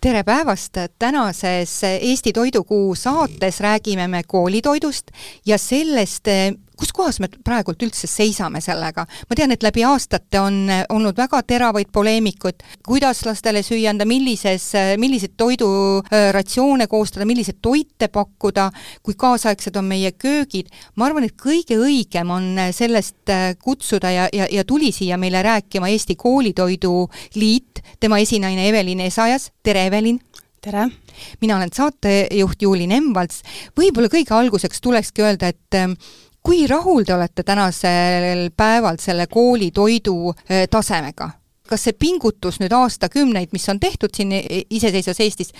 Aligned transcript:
tere 0.00 0.22
päevast, 0.22 0.74
tänases 0.98 1.82
Eesti 1.84 2.32
Toidukuu 2.32 2.94
saates 2.94 3.60
räägime 3.60 4.08
me 4.08 4.22
koolitoidust 4.26 5.10
ja 5.46 5.58
sellest, 5.58 6.24
kus 6.78 6.92
kohas 6.94 7.18
me 7.22 7.28
praegult 7.44 7.82
üldse 7.82 8.08
seisame 8.10 8.62
sellega? 8.64 9.04
ma 9.28 9.36
tean, 9.38 9.52
et 9.54 9.64
läbi 9.64 9.84
aastate 9.86 10.40
on 10.40 10.60
olnud 10.94 11.16
väga 11.18 11.40
teravaid 11.48 11.90
poleemikud, 11.94 12.62
kuidas 12.86 13.24
lastele 13.26 13.62
süüa 13.66 13.90
anda, 13.92 14.06
millises, 14.08 14.70
milliseid 15.00 15.34
toiduratsioone 15.40 16.86
koostada, 16.90 17.26
milliseid 17.28 17.60
toite 17.62 18.10
pakkuda, 18.12 18.68
kui 19.02 19.18
kaasaegsed 19.18 19.76
on 19.80 19.88
meie 19.90 20.12
köögid, 20.14 20.70
ma 20.96 21.08
arvan, 21.08 21.26
et 21.28 21.36
kõige 21.38 21.78
õigem 21.80 22.30
on 22.34 22.50
sellest 22.74 23.32
kutsuda 23.64 24.12
ja, 24.14 24.28
ja, 24.32 24.48
ja 24.52 24.64
tuli 24.68 24.92
siia 24.94 25.18
meile 25.20 25.42
rääkima 25.44 25.90
Eesti 25.92 26.16
Koolitoidu 26.18 27.08
Liit, 27.38 27.82
tema 28.00 28.20
esinaine 28.22 28.68
Evelin 28.68 29.02
Esajas, 29.08 29.50
tere 29.62 29.86
Evelin! 29.90 30.20
tere! 30.62 30.88
mina 31.40 31.56
olen 31.56 31.70
saatejuht 31.74 32.62
Juuli 32.62 32.86
Nemvalts, 32.90 33.42
võib-olla 33.78 34.10
kõige 34.12 34.34
alguseks 34.34 34.82
tulekski 34.82 35.24
öelda, 35.24 35.50
et 35.50 35.78
kui 36.42 36.66
rahul 36.66 37.04
te 37.04 37.14
olete 37.14 37.42
tänasel 37.42 38.48
päeval 38.56 39.00
selle 39.02 39.26
koolitoidu 39.26 40.16
äh, 40.30 40.66
tasemega? 40.70 41.30
kas 41.68 41.82
see 41.84 41.92
pingutus 41.92 42.62
nüüd 42.62 42.72
aastakümneid, 42.72 43.50
mis 43.52 43.68
on 43.68 43.76
tehtud 43.76 44.14
siin 44.16 44.30
iseseisvas 44.72 45.18
Eestis, 45.20 45.50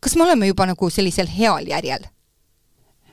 kas 0.00 0.14
me 0.16 0.24
oleme 0.24 0.48
juba 0.48 0.64
nagu 0.70 0.88
sellisel 0.90 1.28
heal 1.28 1.68
järjel? 1.68 2.06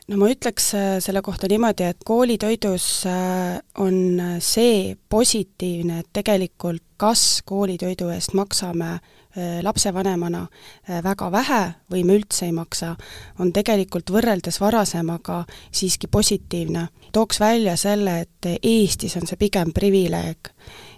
no 0.08 0.18
ma 0.22 0.30
ütleks 0.32 0.72
äh, 0.78 0.90
selle 1.04 1.22
kohta 1.22 1.50
niimoodi, 1.52 1.92
et 1.92 2.06
koolitoidus 2.06 2.88
äh, 3.12 3.60
on 3.78 4.22
see 4.40 4.96
positiivne, 5.10 6.00
et 6.00 6.12
tegelikult 6.14 6.86
kas 7.00 7.42
koolitoidu 7.48 8.10
eest 8.16 8.34
maksame 8.38 8.98
Äh, 8.98 9.19
lapsevanemana 9.62 10.42
äh, 10.48 11.04
väga 11.04 11.32
vähe 11.32 11.62
või 11.92 12.04
me 12.06 12.18
üldse 12.20 12.46
ei 12.48 12.54
maksa, 12.56 12.96
on 13.40 13.54
tegelikult 13.54 14.12
võrreldes 14.12 14.60
varasemaga 14.62 15.44
siiski 15.72 16.08
positiivne. 16.08 16.88
tooks 17.12 17.40
välja 17.40 17.76
selle, 17.78 18.20
et 18.20 18.50
Eestis 18.64 19.18
on 19.18 19.28
see 19.28 19.38
pigem 19.38 19.74
privileeg. 19.74 20.50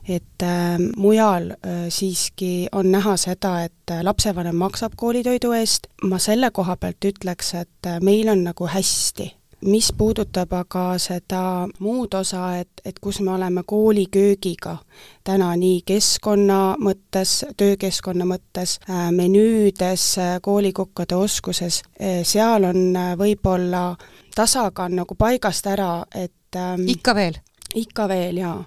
et 0.07 0.43
äh, 0.43 0.77
mujal 0.97 1.51
äh, 1.51 1.89
siiski 1.89 2.67
on 2.71 2.91
näha 2.91 3.17
seda, 3.17 3.63
et 3.63 3.97
lapsevanem 4.01 4.55
maksab 4.55 4.93
koolitoidu 4.95 5.51
eest, 5.51 5.87
ma 6.03 6.19
selle 6.19 6.51
koha 6.51 6.75
pealt 6.77 7.05
ütleks, 7.05 7.53
et 7.53 7.87
äh, 7.87 7.99
meil 8.01 8.29
on 8.29 8.43
nagu 8.43 8.67
hästi 8.67 9.40
mis 9.65 9.93
puudutab 9.97 10.53
aga 10.53 10.85
seda 10.97 11.67
muud 11.79 12.13
osa, 12.13 12.57
et, 12.57 12.81
et 12.85 12.99
kus 12.99 13.21
me 13.21 13.31
oleme 13.31 13.63
kooliköögiga 13.65 14.77
täna 15.23 15.51
nii 15.55 15.81
keskkonna 15.85 16.59
mõttes, 16.81 17.45
töökeskkonna 17.57 18.25
mõttes, 18.25 18.79
äh, 18.89 19.11
menüüdes, 19.15 20.07
äh, 20.17 20.33
koolikokkade 20.41 21.15
oskuses, 21.15 21.81
äh, 22.01 22.21
seal 22.23 22.65
on 22.69 22.97
võib-olla 23.17 23.95
tasakaal 24.35 24.95
nagu 24.95 25.15
paigast 25.15 25.67
ära, 25.67 26.03
et 26.15 26.57
ähm, 26.57 26.87
ikka 26.87 27.15
veel? 27.15 27.39
ikka 27.75 28.07
veel, 28.07 28.41
jaa. 28.41 28.65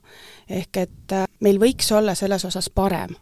ehk 0.48 0.77
et 0.81 1.12
meil 1.45 1.59
võiks 1.61 1.91
olla 1.92 2.15
selles 2.15 2.45
osas 2.45 2.70
parem 2.70 3.12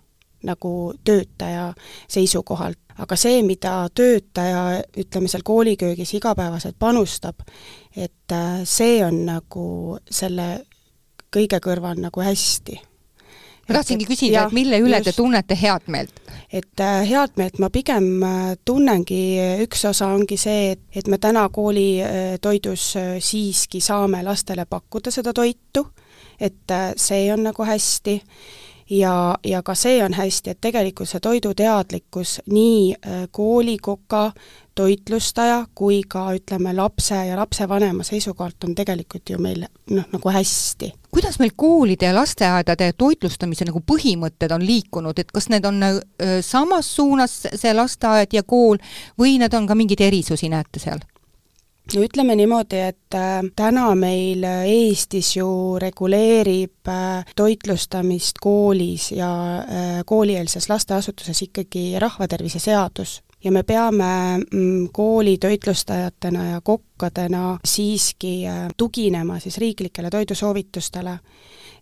nagu 0.43 0.93
töötaja 1.05 1.73
seisukohalt 2.11 2.79
aga 2.99 3.17
see, 3.17 3.41
mida 3.47 3.87
töötaja, 3.95 4.83
ütleme 4.99 5.31
seal 5.31 5.45
kooliköögis 5.47 6.15
igapäevaselt 6.19 6.77
panustab, 6.79 7.45
et 7.97 8.33
äh, 8.33 8.63
see 8.69 9.01
on 9.05 9.25
nagu 9.27 9.99
selle 10.11 10.65
kõige 11.33 11.61
kõrval 11.65 12.01
nagu 12.03 12.25
hästi. 12.25 12.79
ma 13.69 13.79
tahtsingi 13.79 14.07
küsida, 14.07 14.47
et 14.47 14.53
mille 14.53 14.81
üle 14.83 14.99
just, 14.99 15.11
te 15.11 15.17
tunnete 15.17 15.57
head 15.57 15.89
meelt? 15.89 16.21
et 16.53 16.81
äh, 16.81 17.01
head 17.09 17.37
meelt 17.41 17.59
ma 17.59 17.71
pigem 17.71 18.23
äh, 18.23 18.55
tunnengi, 18.65 19.23
üks 19.65 19.85
osa 19.89 20.13
ongi 20.13 20.37
see, 20.37 20.73
et, 20.77 20.85
et 20.95 21.09
me 21.09 21.19
täna 21.19 21.49
koolitoidus 21.49 22.93
siiski 23.19 23.81
saame 23.81 24.23
lastele 24.23 24.67
pakkuda 24.67 25.11
seda 25.11 25.33
toitu, 25.33 25.87
et 26.41 26.77
see 26.99 27.25
on 27.33 27.45
nagu 27.49 27.65
hästi 27.65 28.21
ja, 28.93 29.37
ja 29.45 29.63
ka 29.63 29.75
see 29.75 30.03
on 30.05 30.15
hästi, 30.15 30.53
et 30.53 30.61
tegelikult 30.61 31.09
see 31.09 31.21
toiduteadlikkus 31.23 32.41
nii 32.53 32.95
äh, 32.95 33.23
koolikoka, 33.31 34.31
toitlustaja 34.75 35.67
kui 35.75 36.01
ka 36.09 36.31
ütleme, 36.37 36.73
lapse 36.77 37.17
ja 37.29 37.37
lapsevanema 37.37 38.05
seisukohalt 38.09 38.65
on 38.65 38.75
tegelikult 38.75 39.31
ju 39.31 39.39
meil 39.43 39.65
noh, 39.91 40.07
nagu 40.13 40.33
hästi. 40.33 40.93
kuidas 41.13 41.39
meil 41.39 41.53
koolide 41.57 42.09
ja 42.09 42.15
lasteaedade 42.17 42.93
toitlustamise 42.99 43.69
nagu 43.69 43.83
põhimõtted 43.93 44.53
on 44.53 44.65
liikunud, 44.67 45.19
et 45.19 45.33
kas 45.33 45.49
need 45.53 45.65
on 45.69 45.83
äh, 45.89 46.01
samas 46.41 46.95
suunas, 46.97 47.43
see 47.55 47.75
lasteaed 47.75 48.37
ja 48.37 48.43
kool, 48.43 48.81
või 49.19 49.39
need 49.41 49.55
on 49.55 49.69
ka 49.69 49.77
mingeid 49.79 50.05
erisusi, 50.09 50.53
näete 50.53 50.81
seal? 50.83 51.01
No 51.95 52.03
ütleme 52.03 52.37
niimoodi, 52.39 52.79
et 52.79 53.17
äh, 53.19 53.41
täna 53.57 53.91
meil 53.99 54.45
äh, 54.47 54.65
Eestis 54.71 55.35
ju 55.37 55.79
reguleerib 55.83 56.89
äh, 56.89 57.25
toitlustamist 57.37 58.39
koolis 58.41 59.11
ja 59.13 59.31
koolieelses 60.07 60.69
lasteasutuses 60.69 61.43
ikkagi 61.49 61.99
rahvatervise 61.99 62.59
seadus. 62.63 63.21
Ja 63.45 63.51
me 63.53 63.63
peame 63.67 64.39
mm, 64.39 64.89
kooli 64.93 65.39
toitlustajatena 65.39 66.45
ja 66.45 66.61
kokkadena 66.61 67.59
siiski 67.65 68.45
tuginema 68.77 69.39
siis 69.39 69.59
riiklikele 69.59 70.11
toidusoovitustele 70.11 71.19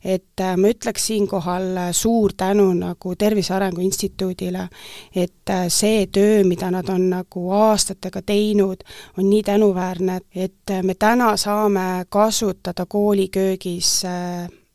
et 0.05 0.41
äh, 0.41 0.56
ma 0.56 0.71
ütleks 0.72 1.06
siinkohal 1.11 1.77
äh, 1.77 1.91
suur 1.93 2.33
tänu 2.37 2.72
nagu 2.75 3.15
Tervise 3.19 3.55
Arengu 3.55 3.81
Instituudile, 3.84 4.69
et 5.15 5.50
äh, 5.50 5.66
see 5.69 6.06
töö, 6.06 6.44
mida 6.44 6.71
nad 6.71 6.88
on 6.88 7.09
nagu 7.11 7.50
aastatega 7.53 8.22
teinud, 8.22 8.84
on 9.19 9.31
nii 9.31 9.43
tänuväärne, 9.43 10.21
et 10.34 10.75
me 10.83 10.94
täna 10.94 11.37
saame 11.37 12.05
kasutada 12.09 12.87
kooliköögis 12.87 14.03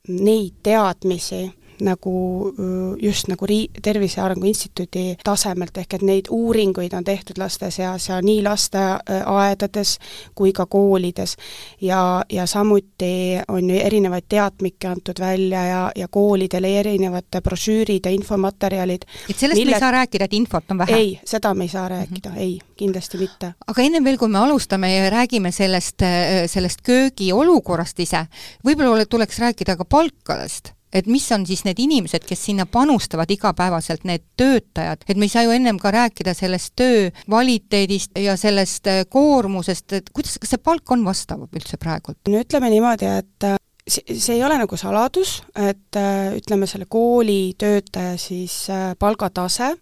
neid 0.08 0.60
teadmisi, 0.64 1.46
nagu 1.82 2.54
just 3.02 3.28
nagu 3.28 3.46
rii-, 3.46 3.70
Tervise 3.82 4.22
Arengu 4.22 4.48
Instituudi 4.48 5.16
tasemelt, 5.24 5.78
ehk 5.78 5.98
et 5.98 6.06
neid 6.06 6.30
uuringuid 6.32 6.94
on 6.96 7.04
tehtud 7.04 7.40
laste 7.42 7.70
seas 7.72 8.10
ja 8.10 8.20
nii 8.24 8.44
lasteaedades 8.46 9.96
kui 10.36 10.54
ka 10.54 10.66
koolides. 10.66 11.36
ja, 11.82 12.24
ja 12.32 12.46
samuti 12.46 13.42
on 13.48 13.70
ju 13.70 13.80
erinevaid 13.82 14.28
teatmikke 14.30 14.88
antud 14.88 15.20
välja 15.20 15.64
ja, 15.66 15.82
ja 15.96 16.08
koolidele 16.08 16.80
erinevad 16.80 17.42
brošüürid 17.44 18.06
ja 18.06 18.12
infomaterjalid. 18.12 19.06
et 19.30 19.38
sellest 19.38 19.60
mille... 19.60 19.72
me 19.72 19.76
ei 19.76 19.80
saa 19.80 19.92
rääkida, 19.92 20.26
et 20.26 20.34
infot 20.34 20.72
on 20.72 20.78
vähe? 20.78 20.96
ei, 20.96 21.20
seda 21.26 21.54
me 21.54 21.64
ei 21.64 21.70
saa 21.70 21.90
rääkida 21.90 22.30
mm, 22.30 22.36
-hmm. 22.36 22.40
ei, 22.40 22.60
kindlasti 22.78 23.18
mitte. 23.18 23.54
aga 23.68 23.82
ennem 23.82 24.04
veel, 24.04 24.18
kui 24.18 24.30
me 24.30 24.40
alustame 24.40 24.96
ja 24.96 25.10
räägime 25.10 25.52
sellest, 25.52 26.04
sellest 26.48 26.82
köögi 26.84 27.34
olukorrast 27.34 28.00
ise, 28.00 28.26
võib-olla 28.66 29.06
tuleks 29.06 29.40
rääkida 29.40 29.76
ka 29.76 29.86
palkadest 29.86 30.75
et 30.94 31.08
mis 31.12 31.26
on 31.36 31.46
siis 31.48 31.64
need 31.66 31.80
inimesed, 31.82 32.26
kes 32.28 32.46
sinna 32.50 32.66
panustavad 32.70 33.32
igapäevaselt, 33.32 34.06
need 34.08 34.24
töötajad, 34.40 35.06
et 35.08 35.18
me 35.18 35.28
ei 35.28 35.34
saa 35.34 35.46
ju 35.46 35.54
ennem 35.56 35.80
ka 35.82 35.92
rääkida 35.94 36.36
sellest 36.38 36.74
töö 36.80 37.10
kvaliteedist 37.26 38.18
ja 38.22 38.38
sellest 38.40 38.88
äh, 38.92 39.04
koormusest, 39.10 40.00
et 40.00 40.12
kuidas, 40.14 40.38
kas 40.42 40.56
see 40.56 40.64
palk 40.64 40.92
on 40.96 41.06
vastav 41.08 41.46
üldse 41.48 41.80
praegult? 41.82 42.20
no 42.30 42.42
ütleme 42.42 42.72
niimoodi, 42.74 43.10
et 43.24 43.48
äh, 43.48 43.58
see, 43.88 44.06
see 44.14 44.38
ei 44.38 44.46
ole 44.48 44.60
nagu 44.62 44.80
saladus, 44.80 45.40
et 45.56 46.00
äh, 46.00 46.38
ütleme, 46.38 46.70
selle 46.70 46.88
kooli 46.90 47.56
töötaja 47.60 48.16
siis 48.22 48.66
palgatase 49.00 49.74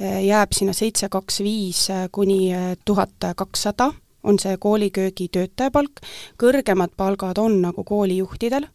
jääb 0.00 0.56
sinna 0.56 0.72
seitse, 0.76 1.10
kaks, 1.12 1.42
viis 1.44 1.86
kuni 2.12 2.48
tuhat 2.84 3.32
kakssada, 3.36 3.92
on 4.24 4.40
see 4.40 4.56
kooliköögi 4.56 5.28
töötaja 5.32 5.72
palk, 5.74 6.00
kõrgemad 6.40 6.96
palgad 6.96 7.38
on 7.42 7.60
nagu 7.66 7.84
koolijuhtidel 7.84 8.70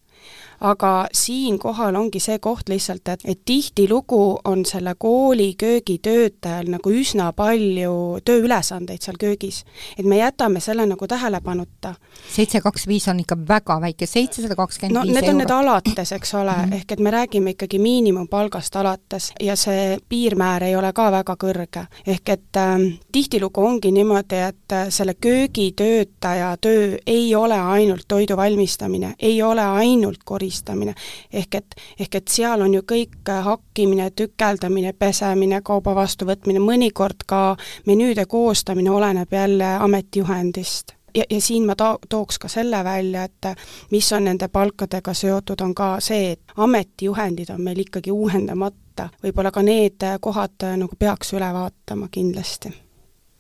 aga 0.62 1.08
siinkohal 1.14 1.96
ongi 1.96 2.20
see 2.20 2.40
koht 2.40 2.70
lihtsalt, 2.70 3.08
et, 3.08 3.24
et 3.25 3.40
tihtilugu 3.46 4.40
on 4.46 4.66
selle 4.66 4.96
kooli 4.97 5.53
köögitöötajal 5.59 6.70
nagu 6.74 6.92
üsna 6.92 7.31
palju 7.34 8.20
tööülesandeid 8.26 9.02
seal 9.03 9.17
köögis. 9.20 9.64
et 9.97 10.06
me 10.06 10.17
jätame 10.17 10.59
selle 10.59 10.85
nagu 10.85 11.08
tähelepanuta. 11.08 11.96
seitse, 12.35 12.61
kaks, 12.61 12.88
viis 12.88 13.08
on 13.08 13.20
ikka 13.20 13.38
väga 13.47 13.79
väike, 13.82 14.06
seitsesada 14.06 14.56
kakskümmend 14.56 15.03
viis 15.03 15.16
no 15.16 15.22
need 15.22 15.29
on 15.29 15.38
need 15.38 15.53
alates, 15.53 16.11
eks 16.11 16.34
ole 16.34 16.52
mm, 16.52 16.64
-hmm. 16.64 16.76
ehk 16.76 16.91
et 16.91 17.00
me 17.00 17.11
räägime 17.11 17.50
ikkagi 17.56 17.79
miinimumpalgast 17.79 18.76
alates 18.76 19.34
ja 19.40 19.56
see 19.56 19.97
piirmäär 20.09 20.64
ei 20.64 20.76
ole 20.76 20.94
ka 20.94 21.11
väga 21.11 21.35
kõrge. 21.44 21.85
ehk 22.08 22.29
et 22.29 22.58
äh, 22.58 23.00
tihtilugu 23.11 23.66
ongi 23.66 23.91
niimoodi, 23.91 24.35
et 24.35 24.72
äh, 24.72 24.90
selle 24.90 25.14
köögitöötaja 25.14 26.58
töö 26.61 26.97
ei 27.08 27.35
ole 27.35 27.59
ainult 27.59 28.08
toidu 28.08 28.38
valmistamine, 28.38 29.16
ei 29.20 29.41
ole 29.44 29.61
ainult 29.61 30.23
koristamine, 30.26 30.48
koristamine. 30.49 30.96
ehk 31.34 31.55
et, 31.55 31.75
ehk 31.99 32.16
et 32.16 32.28
seal 32.28 32.61
on 32.61 32.73
ju 32.73 32.81
kõik 32.81 33.29
äh, 33.29 33.43
hakkimine, 33.43 34.11
tükeldamine, 34.11 34.93
pesemine, 34.93 35.61
kauba 35.61 35.96
vastuvõtmine, 35.96 36.59
mõnikord 36.59 37.25
ka 37.28 37.55
menüüde 37.85 38.25
koostamine 38.25 38.91
oleneb 38.91 39.31
jälle 39.31 39.78
ametijuhendist. 39.79 40.96
Ja, 41.16 41.23
ja 41.29 41.41
siin 41.41 41.66
ma 41.66 41.75
to-, 41.75 41.99
tooks 42.09 42.40
ka 42.40 42.47
selle 42.47 42.84
välja, 42.84 43.23
et 43.23 43.46
mis 43.91 44.11
on 44.13 44.23
nende 44.23 44.47
palkadega 44.47 45.13
seotud, 45.13 45.61
on 45.61 45.73
ka 45.75 45.99
see, 45.99 46.31
et 46.31 46.53
ametijuhendid 46.57 47.49
on 47.49 47.61
meil 47.61 47.79
ikkagi 47.85 48.11
uuendamata. 48.11 49.09
Võib-olla 49.23 49.51
ka 49.51 49.61
need 49.61 50.05
kohad 50.22 50.69
nagu 50.78 50.96
peaks 50.99 51.34
üle 51.34 51.53
vaatama 51.53 52.09
kindlasti 52.11 52.73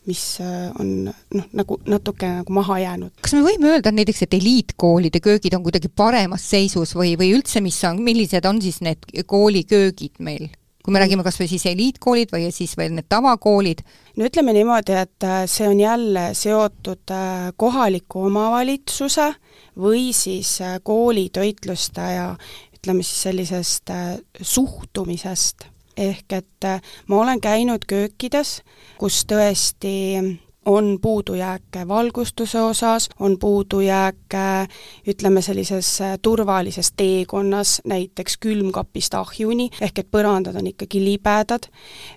mis 0.07 0.23
on 0.79 1.09
noh, 1.09 1.49
nagu 1.53 1.79
natuke 1.89 2.29
nagu 2.39 2.53
maha 2.55 2.79
jäänud. 2.83 3.11
kas 3.21 3.35
me 3.37 3.43
võime 3.45 3.73
öelda 3.73 3.91
näiteks, 3.95 4.23
et 4.25 4.37
eliitkoolide 4.39 5.19
köögid 5.23 5.57
on 5.57 5.65
kuidagi 5.65 5.91
paremas 5.91 6.45
seisus 6.49 6.95
või, 6.97 7.15
või 7.19 7.33
üldse, 7.37 7.61
mis 7.61 7.81
on, 7.89 8.01
millised 8.03 8.47
on 8.49 8.61
siis 8.63 8.81
need 8.85 9.05
kooliköögid 9.27 10.23
meil? 10.23 10.49
kui 10.89 10.93
me 10.95 11.01
räägime 11.03 11.23
kas 11.25 11.37
või 11.39 11.49
siis 11.51 11.65
eliitkoolid 11.69 12.31
või 12.33 12.47
siis 12.55 12.75
veel 12.79 12.95
need 12.95 13.05
tavakoolid? 13.11 13.83
no 14.17 14.25
ütleme 14.25 14.55
niimoodi, 14.55 14.95
et 14.97 15.27
äh, 15.27 15.43
see 15.45 15.67
on 15.69 15.79
jälle 15.79 16.29
seotud 16.33 17.13
äh, 17.13 17.51
kohaliku 17.57 18.25
omavalitsuse 18.29 19.27
või 19.77 20.09
siis 20.15 20.55
äh, 20.65 20.79
kooli 20.83 21.27
toitlustaja 21.35 22.31
ütleme 22.79 23.03
siis 23.03 23.21
sellisest 23.27 23.91
suhtumisest. 24.41 25.67
Ehk 25.99 26.37
et 26.39 26.69
ma 27.07 27.21
olen 27.21 27.41
käinud 27.43 27.83
köökides, 27.87 28.61
kus 28.99 29.23
tõesti 29.27 29.97
on 30.65 30.99
puudujääke 31.01 31.87
valgustuse 31.87 32.61
osas, 32.61 33.09
on 33.19 33.39
puudujääke 33.39 34.67
ütleme, 35.07 35.41
sellises 35.41 36.01
äh, 36.01 36.19
turvalises 36.21 36.91
teekonnas, 36.97 37.81
näiteks 37.85 38.37
külmkapist 38.37 39.13
ahjuni, 39.13 39.69
ehk 39.81 39.99
et 39.99 40.11
põrandad 40.11 40.59
on 40.59 40.67
ikkagi 40.69 41.01
libedad, 41.03 41.69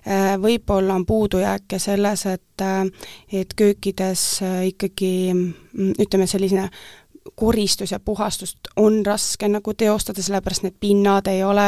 äh, 0.07 0.35
võib-olla 0.41 0.99
on 0.99 1.05
puudujääke 1.05 1.79
selles, 1.79 2.25
et 2.25 2.61
äh, 2.61 2.85
et 3.31 3.53
köökides 3.57 4.41
ikkagi 4.67 5.13
mm, 5.33 5.95
ütleme, 5.99 6.27
selline 6.27 6.69
koristus 7.35 7.91
ja 7.91 7.99
puhastust 7.99 8.57
on 8.75 9.05
raske 9.05 9.47
nagu 9.47 9.73
teostada, 9.73 10.21
sellepärast 10.21 10.63
need 10.63 10.75
pinnad 10.79 11.27
ei 11.27 11.43
ole 11.43 11.67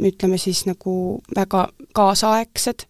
ütleme 0.00 0.38
siis 0.38 0.66
nagu 0.66 1.20
väga 1.36 1.68
kaasaegsed 1.94 2.86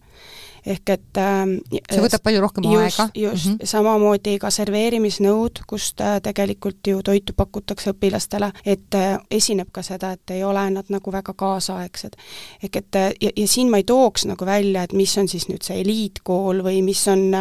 ehk 0.67 0.91
et 0.91 1.19
äh, 1.21 1.43
see 1.87 2.03
võtab 2.03 2.23
palju 2.25 2.41
rohkem 2.43 2.67
just, 2.67 2.99
aega. 2.99 3.05
just 3.15 3.45
mm, 3.45 3.53
-hmm. 3.53 3.69
samamoodi 3.71 4.35
ka 4.41 4.51
serveerimisnõud, 4.51 5.61
kust 5.67 6.01
äh, 6.03 6.17
tegelikult 6.23 6.87
ju 6.87 7.01
toitu 7.03 7.33
pakutakse 7.37 7.93
õpilastele, 7.93 8.51
et 8.65 8.95
äh, 8.95 9.15
esineb 9.31 9.71
ka 9.71 9.83
seda, 9.85 10.11
et 10.17 10.35
ei 10.35 10.43
ole 10.43 10.65
nad 10.71 10.91
nagu 10.93 11.11
väga 11.11 11.33
kaasaegsed. 11.33 12.17
ehk 12.63 12.75
et 12.75 12.95
äh, 12.95 13.11
ja, 13.21 13.31
ja 13.35 13.47
siin 13.47 13.71
ma 13.71 13.77
ei 13.77 13.83
tooks 13.83 14.25
nagu 14.25 14.45
välja, 14.45 14.83
et 14.83 14.93
mis 14.93 15.17
on 15.17 15.27
siis 15.27 15.47
nüüd 15.47 15.63
see 15.63 15.81
eliitkool 15.81 16.63
või 16.63 16.81
mis 16.83 17.07
on, 17.07 17.31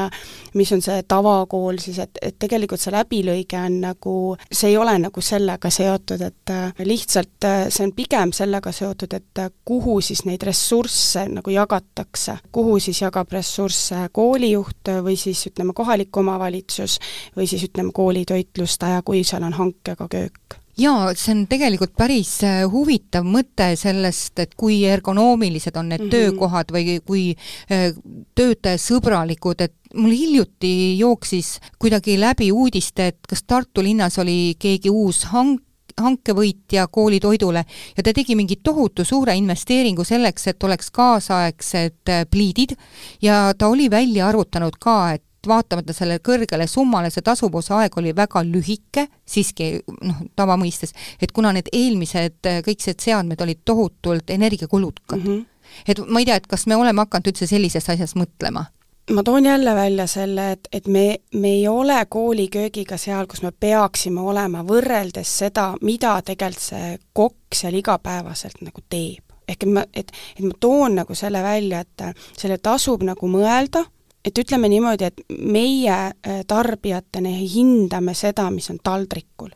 mis 0.54 0.72
on 0.72 0.82
see 0.82 1.02
tavakool 1.08 1.78
siis, 1.78 1.98
et, 1.98 2.18
et 2.22 2.38
tegelikult 2.38 2.80
see 2.80 2.92
läbilõige 2.94 3.58
on 3.58 3.80
nagu, 3.80 4.36
see 4.52 4.70
ei 4.70 4.76
ole 4.76 4.98
nagu 4.98 5.20
sellega 5.20 5.70
seotud, 5.70 6.22
et 6.22 6.54
lihtsalt 6.78 7.48
see 7.68 7.84
on 7.84 7.92
pigem 7.92 8.32
sellega 8.32 8.72
seotud, 8.72 9.12
et 9.12 9.42
kuhu 9.64 10.00
siis 10.00 10.24
neid 10.24 10.42
ressursse 10.42 11.26
nagu 11.28 11.50
jagatakse, 11.50 12.38
kuhu 12.52 12.78
siis 12.78 13.00
jagatakse 13.02 13.15
jagab 13.16 13.32
ressursse 13.32 14.08
koolijuht 14.12 14.92
või 15.04 15.16
siis 15.16 15.46
ütleme, 15.48 15.72
kohalik 15.72 16.16
omavalitsus 16.16 16.98
või 17.36 17.48
siis 17.48 17.64
ütleme, 17.64 17.94
koolitoitlustaja, 17.96 19.02
kui 19.02 19.24
seal 19.24 19.46
on 19.48 19.56
hankega 19.56 20.08
köök 20.08 20.60
jaa, 20.76 21.14
see 21.16 21.32
on 21.32 21.46
tegelikult 21.48 21.94
päris 21.96 22.34
äh, 22.44 22.60
huvitav 22.68 23.24
mõte 23.24 23.70
sellest, 23.80 24.34
et 24.42 24.52
kui 24.60 24.82
ergonoomilised 24.84 25.76
on 25.76 25.88
need 25.88 26.02
mm 26.02 26.06
-hmm. 26.06 26.10
töökohad 26.10 26.72
või 26.72 27.00
kui 27.00 27.24
äh, 27.72 27.94
töötajasõbralikud, 28.34 29.62
et 29.64 29.74
mul 29.94 30.12
hiljuti 30.12 30.98
jooksis 30.98 31.60
kuidagi 31.78 32.18
läbi 32.20 32.50
uudist, 32.52 32.98
et 32.98 33.18
kas 33.28 33.42
Tartu 33.42 33.82
linnas 33.82 34.18
oli 34.18 34.54
keegi 34.58 34.90
uus 34.90 35.24
hank, 35.32 35.62
hankevõitja 36.00 36.86
koolitoidule 36.92 37.64
ja 37.96 38.02
ta 38.02 38.12
tegi 38.12 38.36
mingi 38.36 38.58
tohutu 38.62 39.04
suure 39.04 39.36
investeeringu 39.36 40.04
selleks, 40.04 40.46
et 40.52 40.64
oleks 40.64 40.90
kaasaegsed 40.90 42.12
äh, 42.12 42.26
pliidid 42.30 42.76
ja 43.22 43.54
ta 43.58 43.68
oli 43.68 43.90
välja 43.90 44.28
arvutanud 44.28 44.76
ka, 44.80 45.12
et 45.16 45.22
vaatamata 45.46 45.94
sellele 45.94 46.20
kõrgele 46.26 46.66
summale, 46.66 47.10
see 47.10 47.22
tasuvusaeg 47.24 47.96
oli 48.00 48.12
väga 48.16 48.42
lühike, 48.44 49.06
siiski 49.24 49.76
noh, 50.02 50.22
tavamõistes, 50.36 50.94
et 51.22 51.32
kuna 51.32 51.52
need 51.56 51.70
eelmised 51.72 52.50
äh, 52.50 52.62
kõik 52.66 52.86
need 52.86 53.04
seadmed 53.08 53.42
olid 53.42 53.64
tohutult 53.64 54.30
energiakulukad 54.30 55.22
mm. 55.22 55.26
-hmm. 55.26 55.44
et 55.88 56.06
ma 56.08 56.20
ei 56.20 56.28
tea, 56.28 56.36
et 56.36 56.46
kas 56.46 56.66
me 56.66 56.76
oleme 56.76 57.06
hakanud 57.06 57.32
üldse 57.32 57.46
sellisest 57.46 57.94
asjast 57.94 58.20
mõtlema 58.20 58.66
ma 59.10 59.22
toon 59.22 59.44
jälle 59.44 59.74
välja 59.74 60.06
selle, 60.06 60.50
et, 60.52 60.68
et 60.72 60.86
me, 60.86 61.16
me 61.34 61.48
ei 61.48 61.68
ole 61.68 62.06
kooliköögiga 62.08 62.96
seal, 62.96 63.26
kus 63.26 63.42
me 63.42 63.52
peaksime 63.52 64.20
olema, 64.20 64.64
võrreldes 64.66 65.30
seda, 65.38 65.72
mida 65.82 66.16
tegelikult 66.26 66.62
see 66.62 66.96
kokk 67.12 67.54
seal 67.54 67.74
igapäevaselt 67.78 68.62
nagu 68.66 68.82
teeb. 68.88 69.22
ehk 69.48 69.62
et 69.62 69.70
ma, 69.70 69.84
et, 69.94 70.10
et 70.38 70.42
ma 70.42 70.54
toon 70.60 70.96
nagu 70.98 71.14
selle 71.14 71.42
välja, 71.42 71.80
et 71.80 72.02
selle 72.36 72.58
tasub 72.58 73.04
nagu 73.06 73.28
mõelda, 73.30 73.84
et 74.24 74.38
ütleme 74.38 74.68
niimoodi, 74.68 75.04
et 75.06 75.22
meie 75.38 75.98
äh, 76.10 76.40
tarbijatena 76.46 77.30
hindame 77.30 78.14
seda, 78.14 78.50
mis 78.50 78.70
on 78.70 78.82
taldrikul 78.82 79.54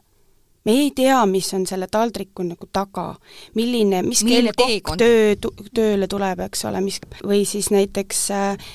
me 0.64 0.72
ei 0.72 0.90
tea, 0.94 1.18
mis 1.26 1.48
on 1.56 1.64
selle 1.68 1.88
taldriku 1.90 2.44
nagu 2.44 2.68
taga, 2.72 3.06
milline, 3.56 4.02
mis 4.06 4.22
kell 4.26 4.50
kokk 4.56 4.96
töö, 5.00 5.52
tööle 5.76 6.08
tuleb, 6.10 6.42
eks 6.46 6.66
ole, 6.68 6.82
mis, 6.84 7.00
või 7.24 7.44
siis 7.48 7.70
näiteks 7.72 8.24
äh, 8.36 8.74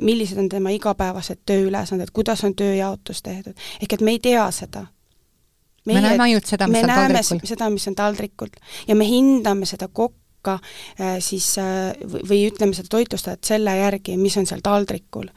millised 0.00 0.40
on 0.40 0.48
tema 0.52 0.72
igapäevased 0.74 1.42
tööülesanded, 1.48 2.12
kuidas 2.16 2.44
on 2.48 2.56
tööjaotus 2.56 3.22
tehtud, 3.26 3.58
ehk 3.82 3.98
et 3.98 4.06
me 4.06 4.16
ei 4.16 4.22
tea 4.30 4.46
seda. 4.54 4.86
me 5.86 6.00
näeme 6.00 6.24
ainult 6.28 6.48
seda, 6.48 6.68
mis 6.68 6.84
on 6.84 6.94
taldrikul. 6.94 7.44
seda, 7.52 7.70
mis 7.70 7.88
on 7.88 7.98
taldrikul 7.98 8.56
ja 8.88 8.96
me 8.96 9.08
hindame 9.08 9.68
seda 9.68 9.88
kokka 9.92 10.56
äh, 10.56 11.18
siis 11.20 11.52
või 12.00 12.46
ütleme 12.48 12.76
seda 12.76 12.88
toitlustajat 12.96 13.44
selle 13.44 13.76
järgi, 13.76 14.16
mis 14.16 14.36
on 14.40 14.48
seal 14.48 14.64
taldrikul. 14.64 15.28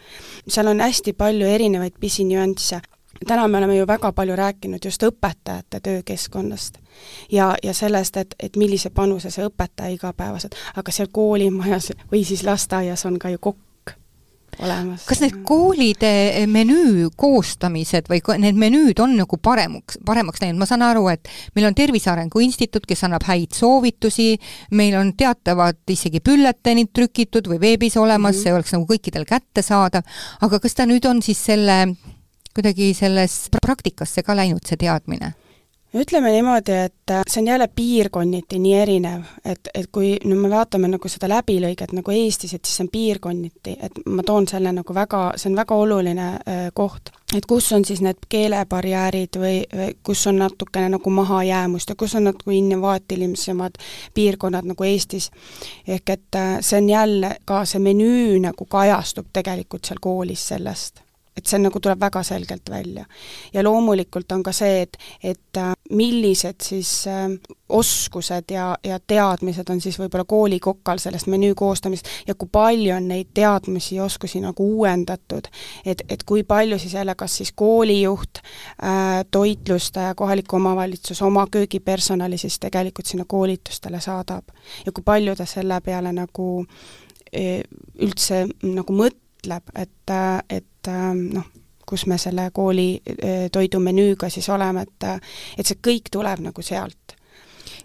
seal 0.47 0.71
on 0.71 0.79
hästi 0.79 1.15
palju 1.19 1.47
erinevaid 1.47 1.99
pisinüansse, 1.99 2.79
täna 3.27 3.47
me 3.47 3.57
oleme 3.57 3.77
ju 3.77 3.87
väga 3.87 4.11
palju 4.11 4.35
rääkinud 4.35 4.85
just 4.85 5.03
õpetajate 5.03 5.79
töökeskkonnast 5.79 6.77
ja, 7.31 7.55
ja 7.63 7.73
sellest, 7.73 8.17
et, 8.17 8.35
et 8.39 8.55
millise 8.55 8.89
panuse 8.89 9.31
see 9.31 9.45
õpetaja 9.45 9.93
igapäevaselt, 9.95 10.55
aga 10.75 10.91
seal 10.91 11.11
koolimajas 11.11 11.91
või 12.11 12.23
siis 12.25 12.43
lasteaias 12.43 13.05
on 13.05 13.19
ka 13.19 13.29
ju 13.29 13.37
kokk 13.39 13.59
olemas. 14.59 15.05
kas 15.05 15.21
need 15.23 15.39
koolide 15.47 16.45
menüü 16.49 17.09
koostamised 17.17 18.09
või 18.11 18.21
need 18.41 18.59
menüüd 18.59 19.01
on 19.03 19.15
nagu 19.17 19.37
paremaks, 19.41 19.97
paremaks 20.05 20.41
läinud, 20.43 20.59
ma 20.61 20.67
saan 20.69 20.85
aru, 20.85 21.07
et 21.13 21.29
meil 21.55 21.67
on 21.69 21.75
Tervise 21.75 22.11
Arengu 22.11 22.43
Instituut, 22.43 22.85
kes 22.89 23.03
annab 23.07 23.25
häid 23.27 23.55
soovitusi, 23.57 24.33
meil 24.77 24.97
on 24.99 25.13
teatavad 25.17 25.81
isegi 25.89 26.21
bülletenid 26.23 26.93
trükitud 26.93 27.49
või 27.49 27.61
veebis 27.61 27.97
olemas 27.97 28.35
mm, 28.35 28.39
-hmm. 28.39 28.43
see 28.43 28.53
oleks 28.53 28.75
nagu 28.75 28.87
kõikidel 28.89 29.25
kättesaadav, 29.29 30.03
aga 30.41 30.59
kas 30.59 30.75
ta 30.75 30.85
nüüd 30.89 31.05
on 31.09 31.21
siis 31.21 31.45
selle 31.45 31.95
kuidagi 32.55 32.93
selles 32.93 33.47
praktikasse 33.61 34.23
ka 34.23 34.35
läinud, 34.35 34.61
see 34.67 34.77
teadmine? 34.77 35.33
ütleme 35.93 36.31
niimoodi, 36.31 36.71
et 36.71 37.11
äh, 37.11 37.21
see 37.29 37.41
on 37.41 37.47
jälle 37.47 37.67
piirkonniti 37.67 38.59
nii 38.59 38.73
erinev, 38.73 39.27
et, 39.45 39.69
et 39.73 39.87
kui 39.91 40.15
no 40.25 40.35
me 40.35 40.49
vaatame 40.49 40.89
nagu 40.89 41.09
seda 41.09 41.29
läbilõiget 41.29 41.93
nagu 41.93 42.11
Eestis, 42.11 42.53
et 42.53 42.65
siis 42.65 42.79
see 42.79 42.85
on 42.87 42.89
piirkonniti, 42.93 43.75
et 43.77 43.99
ma 44.09 44.25
toon 44.25 44.47
selle 44.49 44.71
nagu 44.73 44.95
väga, 44.95 45.21
see 45.37 45.51
on 45.51 45.59
väga 45.59 45.77
oluline 45.77 46.29
äh, 46.33 46.63
koht. 46.73 47.13
et 47.37 47.45
kus 47.49 47.71
on 47.73 47.85
siis 47.85 48.01
need 48.01 48.25
keelebarjäärid 48.29 49.37
või, 49.41 49.61
või 49.75 49.93
kus 50.03 50.25
on 50.29 50.41
natukene 50.41 50.89
nagu 50.95 51.09
mahajäämust 51.09 51.89
ja 51.89 51.95
kus 51.95 52.15
on 52.15 52.29
nagu 52.29 52.51
innovaatilisemad 52.51 53.77
piirkonnad 54.13 54.65
nagu 54.65 54.83
Eestis. 54.83 55.29
ehk 55.87 56.09
et 56.09 56.35
äh, 56.35 56.57
see 56.61 56.81
on 56.81 56.89
jälle 56.89 57.35
ka 57.45 57.65
see 57.65 57.79
menüü 57.79 58.39
nagu 58.41 58.65
kajastub 58.65 59.29
tegelikult 59.33 59.85
seal 59.85 60.01
koolis 60.01 60.47
sellest 60.47 61.02
et 61.37 61.49
see 61.49 61.59
nagu 61.61 61.79
tuleb 61.81 61.99
väga 62.01 62.23
selgelt 62.23 62.69
välja. 62.69 63.05
ja 63.53 63.63
loomulikult 63.63 64.31
on 64.31 64.43
ka 64.43 64.51
see, 64.51 64.81
et, 64.81 64.97
et 65.23 65.57
äh, 65.57 65.73
millised 65.91 66.61
siis 66.61 67.07
äh, 67.07 67.29
oskused 67.69 68.51
ja, 68.51 68.77
ja 68.83 68.99
teadmised 68.99 69.69
on 69.69 69.81
siis 69.81 69.97
võib-olla 69.99 70.25
koolikokal 70.29 71.01
sellest 71.01 71.27
menüü 71.27 71.55
koostamist 71.55 72.09
ja 72.27 72.35
kui 72.35 72.49
palju 72.51 72.93
on 72.95 73.07
neid 73.09 73.31
teadmisi 73.33 73.95
ja 73.95 74.05
oskusi 74.05 74.41
nagu 74.43 74.67
uuendatud, 74.77 75.49
et, 75.85 76.05
et 76.09 76.23
kui 76.23 76.43
palju 76.43 76.79
siis 76.79 76.93
jälle 76.93 77.15
kas 77.15 77.37
siis 77.41 77.51
koolijuht 77.55 78.43
äh,, 78.83 79.23
toitlustaja, 79.31 80.15
kohalik 80.15 80.53
omavalitsus 80.53 81.21
oma 81.21 81.47
köögipersonali 81.51 82.37
siis 82.37 82.59
tegelikult 82.59 83.09
sinna 83.09 83.25
koolitustele 83.27 84.01
saadab. 84.01 84.53
ja 84.85 84.91
kui 84.91 85.03
palju 85.03 85.35
ta 85.35 85.45
selle 85.45 85.81
peale 85.81 86.13
nagu 86.13 86.65
üldse 87.33 88.43
nagu 88.61 88.93
mõtleb, 88.93 89.22
et, 89.51 90.13
et 90.49 90.63
et 90.83 90.87
ähm, 90.87 91.27
noh, 91.33 91.45
kus 91.85 92.05
me 92.07 92.17
selle 92.17 92.49
kooli 92.53 93.01
äh, 93.09 93.49
toidumenüüga 93.51 94.29
siis 94.29 94.49
oleme, 94.49 94.81
et 94.81 95.07
äh, 95.07 95.19
et 95.57 95.67
see 95.67 95.79
kõik 95.83 96.11
tuleb 96.11 96.43
nagu 96.47 96.61
sealt 96.61 97.17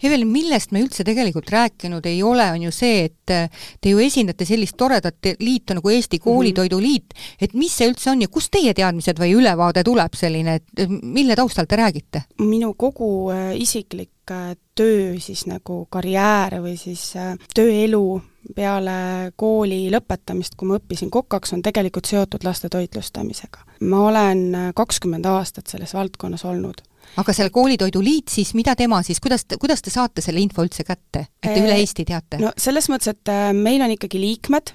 Evelin, 0.03 0.29
millest 0.31 0.73
me 0.73 0.83
üldse 0.85 1.05
tegelikult 1.07 1.51
rääkinud 1.51 2.07
ei 2.07 2.23
ole, 2.23 2.51
on 2.55 2.69
ju 2.69 2.75
see, 2.75 3.09
et 3.09 3.51
te 3.81 3.91
ju 3.93 3.99
esindate 4.03 4.47
sellist 4.49 4.77
toredat 4.79 5.33
liitu 5.41 5.77
nagu 5.77 5.91
Eesti 5.93 6.21
Koolitoiduliit, 6.23 7.17
et 7.41 7.55
mis 7.59 7.75
see 7.75 7.89
üldse 7.91 8.13
on 8.13 8.23
ja 8.23 8.31
kust 8.33 8.53
teie 8.55 8.75
teadmised 8.77 9.19
või 9.21 9.35
ülevaade 9.39 9.85
tuleb 9.87 10.17
selline, 10.19 10.59
et 10.61 10.89
mille 10.89 11.37
taustal 11.39 11.69
te 11.69 11.77
räägite? 11.81 12.25
minu 12.39 12.73
kogu 12.75 13.31
äh, 13.35 13.53
isiklik 13.61 14.31
äh, 14.31 14.57
töö 14.75 15.19
siis 15.21 15.47
nagu 15.47 15.85
karjäär 15.91 16.61
või 16.63 16.77
siis 16.81 17.11
äh, 17.17 17.35
tööelu 17.55 18.21
peale 18.57 19.33
kooli 19.37 19.89
lõpetamist, 19.93 20.57
kui 20.57 20.71
ma 20.71 20.79
õppisin 20.79 21.11
kokaks, 21.13 21.53
on 21.53 21.63
tegelikult 21.63 22.09
seotud 22.09 22.47
laste 22.47 22.71
toitlustamisega. 22.73 23.67
ma 23.81 24.05
olen 24.09 24.73
kakskümmend 24.75 25.27
aastat 25.27 25.67
selles 25.67 25.95
valdkonnas 25.95 26.45
olnud 26.49 26.88
aga 27.17 27.35
selle 27.37 27.51
koolitoiduliit 27.55 28.29
siis, 28.33 28.55
mida 28.59 28.77
tema 28.79 29.03
siis, 29.07 29.21
kuidas, 29.21 29.47
kuidas 29.61 29.83
te 29.83 29.95
saate 29.95 30.25
selle 30.25 30.43
info 30.43 30.65
üldse 30.67 30.85
kätte, 30.87 31.29
et 31.43 31.49
te 31.53 31.63
üle 31.63 31.79
Eesti 31.79 32.05
teate? 32.09 32.43
no 32.43 32.53
selles 32.57 32.91
mõttes, 32.93 33.15
et 33.15 33.33
meil 33.57 33.83
on 33.85 33.95
ikkagi 33.95 34.21
liikmed, 34.21 34.75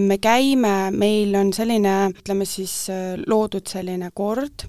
me 0.00 0.16
käime, 0.22 0.90
meil 0.96 1.34
on 1.36 1.50
selline, 1.52 1.94
ütleme 2.16 2.46
siis 2.48 2.86
loodud 3.28 3.68
selline 3.68 4.08
kord, 4.16 4.64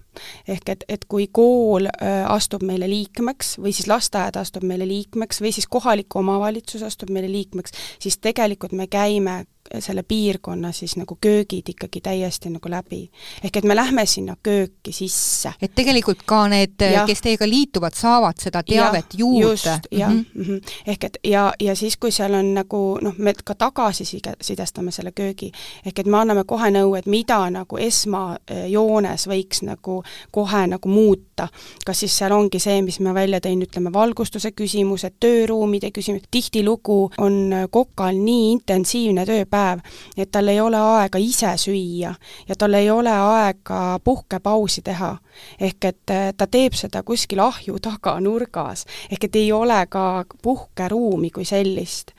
ehk 0.50 0.72
et, 0.74 0.84
et 0.92 1.06
kui 1.08 1.30
kool 1.32 1.88
astub 1.88 2.66
meile 2.68 2.90
liikmeks 2.92 3.56
või 3.62 3.72
siis 3.76 3.88
lasteaed 3.88 4.40
astub 4.40 4.68
meile 4.68 4.88
liikmeks 4.90 5.40
või 5.44 5.54
siis 5.56 5.70
kohalik 5.72 6.16
omavalitsus 6.20 6.84
astub 6.84 7.14
meile 7.16 7.32
liikmeks, 7.32 7.76
siis 8.04 8.20
tegelikult 8.20 8.76
me 8.76 8.90
käime 8.92 9.46
selle 9.80 10.04
piirkonna 10.04 10.72
siis 10.72 10.98
nagu 10.98 11.18
köögid 11.22 11.70
ikkagi 11.70 12.02
täiesti 12.02 12.50
nagu 12.50 12.70
läbi. 12.70 13.10
ehk 13.44 13.58
et 13.58 13.64
me 13.64 13.76
lähme 13.76 14.06
sinna 14.06 14.36
kööki 14.44 14.92
sisse. 14.92 15.54
et 15.62 15.76
tegelikult 15.76 16.24
ka 16.26 16.48
need, 16.48 16.76
kes 17.08 17.22
teiega 17.22 17.50
liituvad, 17.50 17.94
saavad 17.96 18.40
seda 18.40 18.64
teavet 18.64 19.14
ja, 19.14 19.18
juurde? 19.18 19.48
just, 19.52 19.88
jah 19.92 20.12
mm 20.12 20.26
-hmm. 20.36 20.44
mm 20.48 20.58
-hmm. 20.58 20.74
ehk 20.88 21.04
et 21.04 21.18
ja, 21.24 21.54
ja 21.60 21.76
siis, 21.76 21.98
kui 21.98 22.12
seal 22.12 22.34
on 22.34 22.54
nagu 22.54 23.00
noh, 23.02 23.14
me 23.18 23.34
ka 23.44 23.56
tagasisidestame 23.56 24.92
selle 24.92 25.12
köögi, 25.12 25.52
ehk 25.86 26.00
et 26.00 26.06
me 26.06 26.18
anname 26.18 26.44
kohe 26.44 26.70
nõu, 26.72 26.96
et 26.98 27.06
mida 27.06 27.50
nagu 27.50 27.78
esmajoones 27.78 29.28
võiks 29.28 29.64
nagu 29.64 30.04
kohe 30.32 30.68
nagu 30.68 30.90
muuta. 30.90 31.48
kas 31.86 32.00
siis 32.00 32.18
seal 32.18 32.32
ongi 32.32 32.60
see, 32.60 32.82
mis 32.82 33.00
ma 33.00 33.14
välja 33.14 33.40
tõin, 33.40 33.62
ütleme 33.62 33.94
valgustuse 33.94 34.52
küsimused, 34.52 35.14
tööruumide 35.20 35.92
küsimus, 35.92 36.22
tihtilugu 36.32 37.12
on 37.18 37.54
kokal 37.70 38.16
nii 38.16 38.52
intensiivne 38.52 39.26
tööpäev, 39.26 39.57
päev, 39.58 39.84
et 40.18 40.32
tal 40.32 40.48
ei 40.52 40.60
ole 40.62 40.80
aega 40.80 41.22
ise 41.22 41.54
süüa 41.62 42.14
ja 42.48 42.58
tal 42.58 42.78
ei 42.78 42.90
ole 42.92 43.14
aega 43.14 44.00
puhkepausi 44.04 44.82
teha. 44.86 45.18
ehk 45.60 45.86
et 45.86 46.12
äh, 46.14 46.34
ta 46.38 46.48
teeb 46.48 46.74
seda 46.74 47.04
kuskil 47.04 47.40
ahju 47.44 47.80
taga 47.82 48.20
nurgas, 48.22 48.86
ehk 49.12 49.30
et 49.30 49.36
ei 49.36 49.52
ole 49.52 49.80
ka 49.90 50.26
puhkeruumi 50.42 51.32
kui 51.32 51.46
sellist 51.46 52.14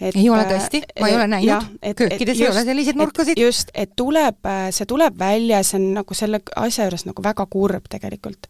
et 0.00 0.16
ei 0.16 0.28
ole 0.32 0.44
tõesti, 0.48 0.80
ma 1.00 1.08
ei 1.08 1.16
ole 1.16 1.26
näinud, 1.28 1.72
köökides 1.96 2.40
ei 2.40 2.48
ole 2.48 2.64
selliseid 2.64 2.96
nurkasid. 2.96 3.40
just, 3.40 3.72
et 3.74 3.92
tuleb, 3.96 4.40
äh, 4.48 4.68
see 4.72 4.88
tuleb 4.88 5.18
välja, 5.18 5.62
see 5.66 5.80
on 5.80 5.90
nagu 6.00 6.16
selle 6.16 6.40
asja 6.56 6.88
juures 6.88 7.04
nagu 7.08 7.24
väga 7.24 7.46
kurb 7.50 7.88
tegelikult. 7.92 8.48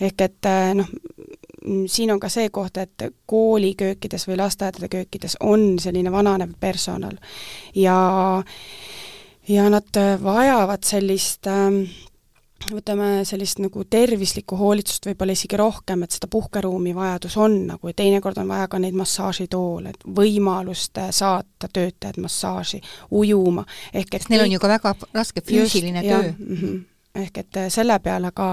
ehk 0.00 0.28
et 0.28 0.52
noh, 0.78 0.90
siin 1.86 2.12
on 2.12 2.20
ka 2.20 2.28
see 2.32 2.48
koht, 2.50 2.76
et 2.82 3.08
kooliköökides 3.26 4.28
või 4.28 4.38
lasteaedade 4.40 4.88
köökides 4.92 5.36
on 5.40 5.78
selline 5.82 6.12
vananev 6.12 6.54
personal. 6.60 7.18
Ja 7.74 8.42
ja 9.48 9.68
nad 9.70 9.98
vajavad 10.22 10.84
sellist 10.86 11.46
ähm, 11.50 11.84
võtame 12.70 13.24
sellist 13.26 13.58
nagu 13.62 13.84
tervislikku 13.90 14.56
hoolitsust 14.58 15.08
võib-olla 15.08 15.34
isegi 15.36 15.58
rohkem, 15.58 16.04
et 16.04 16.14
seda 16.14 16.28
puhkeruumi 16.30 16.94
vajadus 16.94 17.36
on 17.40 17.56
nagu 17.72 17.90
ja 17.90 17.96
teinekord 17.98 18.38
on 18.42 18.52
vaja 18.52 18.68
ka 18.70 18.78
neid 18.82 18.96
massaažitoole, 18.98 19.94
et 19.94 20.06
võimalust 20.06 21.00
saata 21.10 21.70
töötajad 21.72 22.20
massaaži, 22.22 22.82
ujuma, 23.10 23.66
ehk 23.94 24.14
et 24.18 24.30
neil 24.30 24.46
on 24.46 24.56
ju 24.56 24.62
ka 24.62 24.72
väga 24.76 24.94
raske 25.14 25.44
füüsiline 25.48 26.04
just, 26.06 26.38
töö. 26.38 26.72
Ehk 27.12 27.38
et 27.42 27.56
äh, 27.60 27.66
selle 27.68 27.98
peale 28.00 28.30
ka 28.32 28.46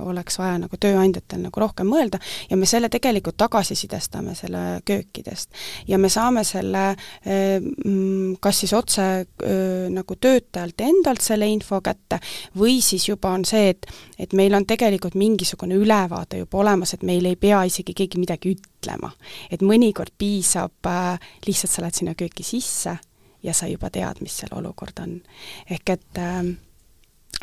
oleks 0.00 0.38
vaja 0.40 0.54
nagu 0.62 0.78
tööandjatel 0.80 1.42
nagu 1.42 1.60
rohkem 1.60 1.90
mõelda 1.92 2.16
ja 2.48 2.56
me 2.56 2.64
selle 2.64 2.88
tegelikult 2.88 3.36
tagasisidestame 3.36 4.32
selle 4.34 4.80
köökidest. 4.88 5.50
ja 5.88 5.98
me 5.98 6.08
saame 6.08 6.40
selle 6.48 6.86
äh, 6.88 7.60
mm, 7.60 8.38
kas 8.40 8.62
siis 8.62 8.72
otse 8.72 9.04
äh, 9.20 9.90
nagu 9.92 10.16
töötajalt 10.16 10.80
endalt 10.80 11.20
selle 11.20 11.50
info 11.52 11.82
kätte 11.84 12.16
või 12.56 12.80
siis 12.80 13.10
juba 13.10 13.34
on 13.36 13.44
see, 13.44 13.68
et 13.74 13.86
et 14.18 14.32
meil 14.32 14.54
on 14.56 14.64
tegelikult 14.64 15.14
mingisugune 15.18 15.76
ülevaade 15.76 16.40
juba 16.40 16.64
olemas, 16.64 16.94
et 16.94 17.04
meil 17.04 17.28
ei 17.28 17.36
pea 17.36 17.60
isegi 17.68 17.92
keegi 17.92 18.24
midagi 18.24 18.56
ütlema. 18.56 19.12
et 19.50 19.60
mõnikord 19.60 20.16
piisab 20.16 20.88
äh, 20.88 21.20
lihtsalt 21.46 21.76
sa 21.76 21.84
lähed 21.84 22.00
sinna 22.00 22.16
kööki 22.16 22.42
sisse 22.42 22.96
ja 23.42 23.52
sa 23.52 23.66
juba 23.68 23.90
tead, 23.90 24.24
mis 24.24 24.40
seal 24.40 24.56
olukord 24.56 24.96
on. 25.04 25.18
ehk 25.68 25.98
et 25.98 26.18
äh, 26.18 26.54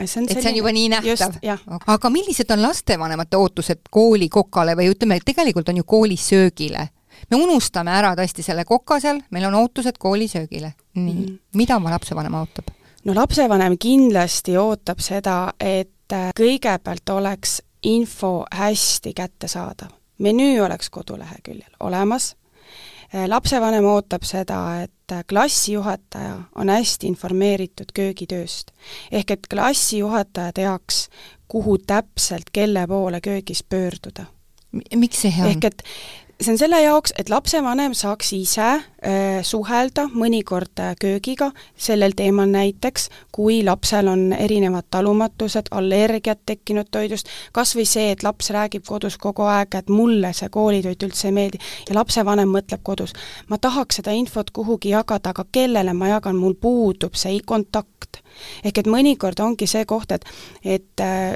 selline, 0.07 0.31
et 0.31 0.41
see 0.41 0.51
on 0.51 0.57
juba 0.57 0.71
nii 0.75 0.89
nähtav? 0.89 1.35
aga 1.87 2.09
millised 2.09 2.51
on 2.51 2.61
lastevanemate 2.61 3.37
ootused 3.37 3.89
kooli 3.91 4.29
kokale 4.29 4.75
või 4.79 4.91
ütleme, 4.93 5.19
et 5.19 5.25
tegelikult 5.25 5.69
on 5.69 5.77
ju 5.77 5.83
koolisöögile? 5.83 6.87
me 7.29 7.37
unustame 7.37 7.91
ära 7.91 8.13
tõesti 8.15 8.43
selle 8.45 8.65
koka 8.65 8.99
seal, 8.99 9.21
meil 9.31 9.45
on 9.49 9.55
ootused 9.59 9.97
koolisöögile. 9.99 10.73
nii 10.95 11.13
mm, 11.13 11.23
-hmm. 11.23 11.39
mida 11.55 11.75
oma 11.75 11.89
lapsevanem 11.89 12.33
ootab? 12.33 12.71
no 13.03 13.15
lapsevanem 13.15 13.77
kindlasti 13.79 14.57
ootab 14.57 14.99
seda, 14.99 15.53
et 15.59 16.13
äh, 16.13 16.29
kõigepealt 16.39 17.09
oleks 17.09 17.61
info 17.83 18.45
hästi 18.51 19.13
kättesaadav. 19.13 19.89
menüü 20.19 20.61
oleks 20.61 20.89
koduleheküljel 20.89 21.71
olemas, 21.79 22.35
lapsevanem 23.27 23.85
ootab 23.85 24.23
seda, 24.23 24.81
et 24.83 24.91
et 25.17 25.27
klassijuhataja 25.27 26.35
on 26.55 26.69
hästi 26.69 27.07
informeeritud 27.07 27.91
köögitööst. 27.93 28.71
ehk 29.11 29.31
et 29.31 29.47
klassijuhataja 29.49 30.53
teaks, 30.53 31.09
kuhu 31.47 31.77
täpselt, 31.77 32.49
kelle 32.53 32.87
poole 32.87 33.21
köögis 33.21 33.63
pöörduda. 33.63 34.25
miks 34.95 35.21
see 35.21 35.31
hea 35.31 35.45
on? 35.45 35.51
ehk 35.51 35.63
et 35.63 35.83
see 36.43 36.51
on 36.53 36.57
selle 36.57 36.79
jaoks, 36.81 37.11
et 37.19 37.29
lapsevanem 37.29 37.93
saaks 37.97 38.31
ise 38.37 38.67
äh, 38.69 39.39
suhelda 39.43 40.05
mõnikord 40.13 40.79
äh, 40.79 40.93
köögiga 40.99 41.49
sellel 41.75 42.15
teemal 42.15 42.47
näiteks, 42.51 43.09
kui 43.35 43.59
lapsel 43.67 44.07
on 44.07 44.31
erinevad 44.33 44.87
talumatused, 44.91 45.71
allergiad 45.75 46.41
tekkinud 46.47 46.87
toidust, 46.91 47.27
kas 47.51 47.75
või 47.75 47.85
see, 47.89 48.07
et 48.13 48.23
laps 48.23 48.53
räägib 48.55 48.87
kodus 48.87 49.19
kogu 49.19 49.47
aeg, 49.51 49.75
et 49.75 49.91
mulle 49.91 50.31
see 50.33 50.49
koolitoit 50.49 51.07
üldse 51.09 51.27
ei 51.27 51.35
meeldi 51.35 51.59
ja 51.89 51.99
lapsevanem 51.99 52.51
mõtleb 52.55 52.83
kodus, 52.87 53.13
ma 53.51 53.59
tahaks 53.59 53.99
seda 53.99 54.15
infot 54.15 54.51
kuhugi 54.55 54.95
jagada, 54.95 55.35
aga 55.35 55.45
kellele 55.51 55.93
ma 55.93 56.13
jagan, 56.15 56.39
mul 56.39 56.55
puudub 56.55 57.19
see 57.19 57.39
kontakt. 57.45 58.23
ehk 58.63 58.77
et 58.77 58.87
mõnikord 58.87 59.39
ongi 59.43 59.67
see 59.67 59.83
koht, 59.85 60.11
et, 60.11 60.25
et 60.63 61.03
äh, 61.03 61.35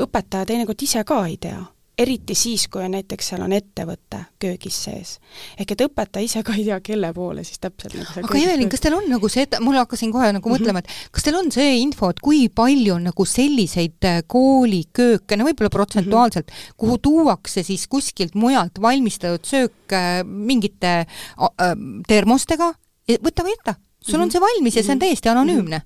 õpetaja 0.00 0.46
teinekord 0.48 0.82
ise 0.82 1.04
ka 1.04 1.26
ei 1.26 1.36
tea 1.36 1.66
eriti 1.98 2.34
siis, 2.38 2.66
kui 2.70 2.84
on 2.84 2.94
näiteks 2.94 3.32
seal 3.32 3.42
on 3.42 3.52
ettevõte 3.56 4.20
köögis 4.40 4.76
sees. 4.86 5.16
ehk 5.58 5.74
et 5.74 5.84
õpetaja 5.88 6.24
ise 6.24 6.42
ka 6.46 6.54
ei 6.54 6.64
tea, 6.68 6.78
kelle 6.84 7.10
poole 7.14 7.44
siis 7.46 7.58
täpselt 7.62 7.96
nagu 7.98 8.12
see 8.12 8.24
aga 8.24 8.38
Evelin, 8.38 8.70
kas 8.72 8.84
teil 8.84 8.96
on 8.98 9.08
nagu 9.10 9.30
see, 9.32 9.46
mul 9.64 9.78
hakkasin 9.80 10.12
kohe 10.14 10.30
nagu 10.32 10.48
mm 10.48 10.54
-hmm. 10.54 10.62
mõtlema, 10.62 10.78
et 10.78 11.10
kas 11.14 11.26
teil 11.26 11.38
on 11.40 11.50
see 11.52 11.78
info, 11.82 12.10
et 12.14 12.20
kui 12.20 12.48
palju 12.48 12.94
on 12.94 13.08
nagu 13.10 13.26
selliseid 13.26 14.04
äh, 14.04 14.22
koolikööke, 14.26 15.36
no 15.36 15.48
võib-olla 15.48 15.70
protsentuaalselt 15.74 16.46
mm, 16.46 16.54
-hmm. 16.54 16.74
kuhu 16.76 16.98
tuuakse 16.98 17.62
siis 17.62 17.86
kuskilt 17.88 18.34
mujalt 18.34 18.80
valmistatud 18.80 19.44
söök 19.44 19.92
äh, 19.92 20.24
mingite 20.24 20.94
äh, 21.06 21.76
termostega, 22.06 22.72
võta 23.08 23.42
või 23.42 23.56
jäta 23.56 23.74
sul 24.00 24.20
on 24.20 24.28
mhm. 24.28 24.32
see 24.32 24.40
valmis 24.40 24.76
ja 24.76 24.82
see 24.82 24.92
on 24.92 24.98
mhm. 24.98 25.04
täiesti 25.06 25.28
anonüümne. 25.28 25.82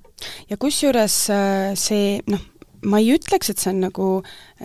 ja 0.51 0.57
kusjuures 0.57 1.17
see 1.75 2.21
noh, 2.27 2.52
ma 2.87 2.99
ei 2.99 3.13
ütleks, 3.15 3.51
et 3.53 3.61
see 3.63 3.71
on 3.73 3.81
nagu, 3.85 4.07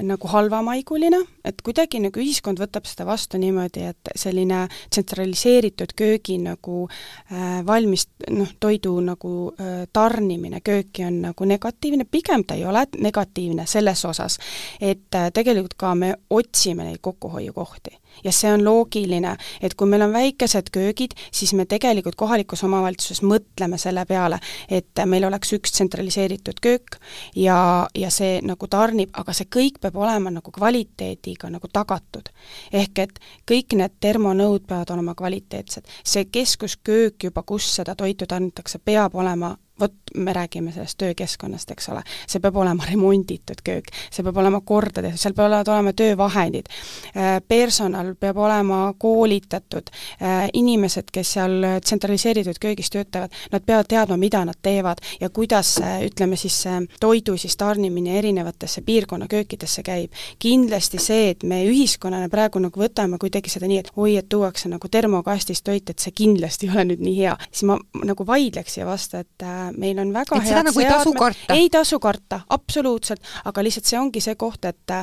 nagu 0.06 0.32
halvamaiguline, 0.32 1.20
et 1.48 1.62
kuidagi 1.66 2.02
nagu 2.02 2.22
ühiskond 2.22 2.60
võtab 2.62 2.88
seda 2.90 3.06
vastu 3.08 3.40
niimoodi, 3.42 3.86
et 3.92 4.12
selline 4.18 4.64
tsentraliseeritud 4.90 5.94
köögi 5.98 6.40
nagu 6.42 6.86
äh, 6.88 7.60
valmis, 7.68 8.08
noh, 8.34 8.54
toidu 8.60 8.96
nagu 9.06 9.34
äh, 9.54 9.86
tarnimine 9.94 10.62
kööki 10.66 11.06
on 11.08 11.22
nagu 11.30 11.50
negatiivne, 11.50 12.08
pigem 12.10 12.46
ta 12.48 12.58
ei 12.58 12.66
ole 12.66 12.88
negatiivne 12.98 13.68
selles 13.70 14.04
osas, 14.10 14.40
et 14.82 15.14
äh, 15.16 15.30
tegelikult 15.34 15.78
ka 15.78 15.94
me 15.96 16.14
otsime 16.30 16.88
neid 16.88 17.02
kokkuhoiukohti 17.06 17.98
ja 18.24 18.32
see 18.32 18.52
on 18.54 18.64
loogiline, 18.66 19.36
et 19.62 19.76
kui 19.78 19.90
meil 19.90 20.06
on 20.06 20.14
väikesed 20.14 20.72
köögid, 20.74 21.16
siis 21.32 21.54
me 21.54 21.66
tegelikult 21.66 22.16
kohalikus 22.16 22.64
omavalitsuses 22.68 23.24
mõtleme 23.26 23.80
selle 23.82 24.06
peale, 24.06 24.40
et 24.70 25.04
meil 25.06 25.28
oleks 25.28 25.54
üks 25.58 25.76
tsentraliseeritud 25.76 26.62
köök 26.64 27.00
ja, 27.36 27.60
ja 27.96 28.12
see 28.14 28.40
nagu 28.46 28.68
tarnib, 28.72 29.14
aga 29.18 29.34
see 29.34 29.50
kõik 29.54 29.82
peab 29.82 29.98
olema 30.00 30.34
nagu 30.34 30.52
kvaliteediga 30.52 31.52
nagu 31.54 31.68
tagatud. 31.74 32.30
ehk 32.72 33.00
et 33.00 33.20
kõik 33.50 33.78
need 33.78 34.00
termonõud 34.00 34.68
peavad 34.68 34.92
olema 34.96 35.16
kvaliteetsed. 35.16 35.86
see 36.04 36.26
keskusköök 36.26 37.24
juba, 37.24 37.44
kus 37.44 37.76
seda 37.76 37.96
toitu 37.96 38.26
tarnitakse, 38.26 38.80
peab 38.80 39.16
olema 39.16 39.56
vot 39.80 39.94
me 40.16 40.34
räägime 40.34 40.72
sellest 40.72 40.98
töökeskkonnast, 40.98 41.72
eks 41.72 41.90
ole, 41.90 42.04
see 42.28 42.42
peab 42.44 42.56
olema 42.58 42.86
remonditud 42.90 43.62
köök, 43.64 43.92
see 44.12 44.24
peab 44.24 44.38
olema 44.38 44.62
korda 44.62 45.02
tehtud, 45.02 45.22
seal 45.22 45.36
peavad 45.38 45.68
olema 45.68 45.94
töövahendid, 45.94 46.70
äh, 47.16 47.38
personal 47.48 48.14
peab 48.20 48.38
olema 48.38 48.94
koolitatud, 48.98 49.92
äh, 50.22 50.48
inimesed, 50.54 51.12
kes 51.14 51.34
seal 51.38 51.58
tsentraliseeritud 51.84 52.60
köögis 52.62 52.92
töötavad, 52.94 53.34
nad 53.52 53.66
peavad 53.66 53.90
teadma, 53.90 54.18
mida 54.18 54.44
nad 54.46 54.60
teevad 54.62 55.02
ja 55.22 55.30
kuidas 55.30 55.78
ütleme 56.04 56.38
siis 56.40 56.56
see 56.64 56.78
toidu 57.00 57.38
siis 57.38 57.58
tarnimine 57.58 58.18
erinevatesse 58.18 58.82
piirkonnaköökidesse 58.82 59.84
käib. 59.84 60.12
kindlasti 60.40 61.00
see, 61.02 61.30
et 61.30 61.44
me 61.44 61.62
ühiskonnana 61.66 62.30
praegu 62.30 62.60
nagu 62.60 62.80
võtame 62.80 63.20
kuidagi 63.22 63.52
seda 63.52 63.68
nii, 63.70 63.80
et 63.84 63.92
oi, 63.96 64.18
et 64.18 64.30
tuuakse 64.30 64.70
nagu 64.70 64.90
termokastist 64.92 65.64
toit, 65.68 65.90
et 65.90 66.00
see 66.00 66.12
kindlasti 66.12 66.68
ei 66.68 66.74
ole 66.74 66.86
nüüd 66.92 67.04
nii 67.04 67.16
hea, 67.20 67.36
siis 67.52 67.66
ma 67.70 67.78
nagu 68.06 68.28
vaidleks 68.28 68.78
siia 68.78 68.88
vastu, 68.88 69.22
et 69.24 69.46
äh, 69.46 69.70
meil 69.78 70.00
on 70.04 70.07
väga 70.14 70.38
et 70.38 70.50
head 70.50 70.68
nagu 70.70 70.82
seadmed, 70.82 71.40
ei 71.56 71.70
tasu 71.74 72.00
karta, 72.00 72.42
absoluutselt, 72.50 73.24
aga 73.46 73.64
lihtsalt 73.64 73.90
see 73.90 74.00
ongi 74.00 74.24
see 74.24 74.36
koht, 74.36 74.66
et 74.66 74.96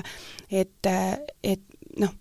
et, 0.50 0.90
et 1.42 1.62
noh, 2.00 2.14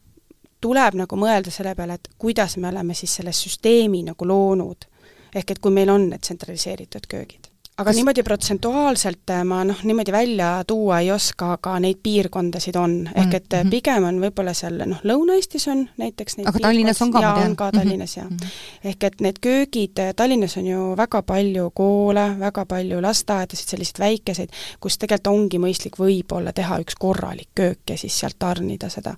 tuleb 0.63 0.99
nagu 1.03 1.19
mõelda 1.19 1.51
selle 1.51 1.75
peale, 1.75 1.99
et 1.99 2.11
kuidas 2.17 2.57
me 2.57 2.69
oleme 2.71 2.95
siis 2.97 3.15
selle 3.19 3.33
süsteemi 3.35 4.03
nagu 4.11 4.27
loonud. 4.27 4.89
ehk 5.35 5.51
et 5.51 5.59
kui 5.59 5.71
meil 5.73 5.89
on 5.89 6.09
need 6.09 6.21
tsentraliseeritud 6.21 7.09
köögid 7.09 7.52
aga 7.77 7.89
Kas... 7.89 7.95
niimoodi 7.95 8.23
protsentuaalselt 8.23 9.31
äh, 9.33 9.43
ma 9.49 9.63
noh, 9.65 9.79
niimoodi 9.83 10.11
välja 10.11 10.49
tuua 10.67 10.99
ei 11.01 11.11
oska, 11.11 11.53
aga 11.57 11.73
neid 11.81 12.01
piirkondasid 12.03 12.75
on, 12.77 12.95
ehk 13.15 13.33
et 13.33 13.47
mm 13.49 13.59
-hmm. 13.59 13.69
pigem 13.69 14.03
on 14.03 14.19
võib-olla 14.21 14.53
seal 14.53 14.77
noh, 14.85 14.99
Lõuna-Eestis 15.03 15.65
on 15.71 15.87
näiteks 15.97 16.37
neid 16.37 16.47
aga 16.51 16.59
Tallinnas 16.59 17.01
on 17.01 17.11
ka, 17.11 17.21
ma 17.21 17.33
tean. 17.33 17.49
on 17.49 17.55
ka 17.55 17.71
Tallinnas 17.71 18.17
mm, 18.17 18.21
-hmm. 18.23 18.37
jah. 18.41 18.49
Mhm. 18.49 18.89
ehk 18.89 19.03
et 19.03 19.21
need 19.21 19.39
köögid, 19.41 19.99
äh, 19.99 20.13
Tallinnas 20.15 20.57
on 20.57 20.67
ju 20.67 20.97
väga 20.97 21.21
palju 21.21 21.71
koole, 21.73 22.27
väga 22.39 22.65
palju 22.65 23.01
lasteaedasid, 23.01 23.69
selliseid 23.69 23.99
väikeseid, 23.99 24.49
kus 24.79 24.97
tegelikult 24.97 25.27
ongi 25.27 25.57
mõistlik 25.57 25.97
võib-olla 25.99 26.53
teha 26.53 26.79
üks 26.79 26.95
korralik 26.99 27.49
köök 27.55 27.89
ja 27.89 27.97
siis 27.97 28.19
sealt 28.19 28.35
tarnida 28.39 28.89
seda, 28.89 29.15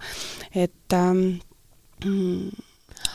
et 0.56 0.94
ähm, 0.94 1.40
mm, 2.06 2.50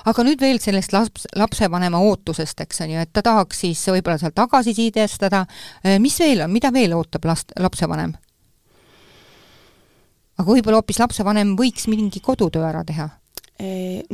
aga 0.09 0.25
nüüd 0.27 0.41
veel 0.41 0.61
sellest 0.63 0.95
laps, 0.95 1.27
lapsevanema 1.37 2.01
ootusest, 2.11 2.61
eks 2.65 2.85
on 2.85 2.95
ju, 2.95 3.05
et 3.05 3.13
ta 3.13 3.23
tahaks 3.27 3.65
siis 3.67 3.85
võib-olla 3.89 4.19
seal 4.21 4.35
tagasisidestada, 4.37 5.45
äh, 5.85 5.99
mis 6.03 6.19
veel 6.21 6.45
on, 6.47 6.53
mida 6.53 6.73
veel 6.75 6.95
ootab 6.97 7.31
last, 7.31 7.57
lapsevanem? 7.59 8.17
aga 10.41 10.49
võib-olla 10.49 10.81
hoopis 10.81 11.03
lapsevanem 11.03 11.53
võiks 11.59 11.85
mingi 11.93 12.23
kodutöö 12.25 12.65
ära 12.65 12.85
teha? 12.89 13.11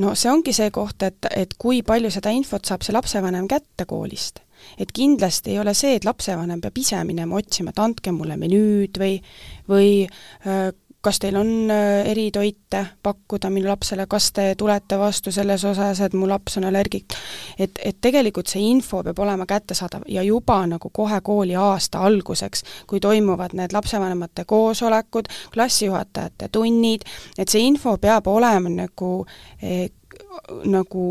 No 0.03 0.17
see 0.19 0.27
ongi 0.27 0.51
see 0.51 0.73
koht, 0.75 1.05
et, 1.07 1.29
et 1.31 1.53
kui 1.55 1.85
palju 1.87 2.11
seda 2.11 2.33
infot 2.35 2.67
saab 2.67 2.83
see 2.83 2.91
lapsevanem 2.97 3.47
kätte 3.47 3.87
koolist 3.87 4.41
et 4.79 4.93
kindlasti 4.93 5.55
ei 5.55 5.61
ole 5.61 5.75
see, 5.77 5.97
et 5.99 6.07
lapsevanem 6.07 6.61
peab 6.63 6.79
ise 6.81 6.99
minema 7.07 7.39
otsima, 7.39 7.73
et 7.73 7.83
andke 7.83 8.13
mulle 8.15 8.39
menüüd 8.41 8.99
või 9.01 9.19
või 9.71 9.91
äh, 10.07 10.71
kas 11.07 11.21
teil 11.23 11.37
on 11.39 11.71
äh, 11.71 12.09
eritoite 12.11 12.83
pakkuda 13.03 13.51
minu 13.51 13.69
lapsele, 13.71 14.07
kas 14.11 14.31
te 14.35 14.47
tulete 14.59 14.99
vastu 14.99 15.31
selles 15.35 15.65
osas, 15.65 16.01
et 16.03 16.15
mu 16.19 16.27
laps 16.29 16.59
on 16.59 16.67
allergik. 16.67 17.15
et, 17.59 17.79
et 17.85 17.99
tegelikult 18.01 18.51
see 18.51 18.65
info 18.71 19.03
peab 19.07 19.19
olema 19.23 19.47
kättesaadav 19.47 20.07
ja 20.11 20.23
juba 20.27 20.59
nagu 20.67 20.91
kohe 20.93 21.21
kooliaasta 21.23 22.03
alguseks, 22.09 22.65
kui 22.87 23.01
toimuvad 23.01 23.55
need 23.55 23.75
lapsevanemate 23.77 24.45
koosolekud, 24.45 25.31
klassijuhatajate 25.55 26.49
tunnid, 26.53 27.07
et 27.39 27.49
see 27.49 27.63
info 27.67 27.97
peab 28.03 28.27
olema 28.27 28.73
nagu 28.73 29.13
eh,, 29.63 29.91
nagu 30.65 31.07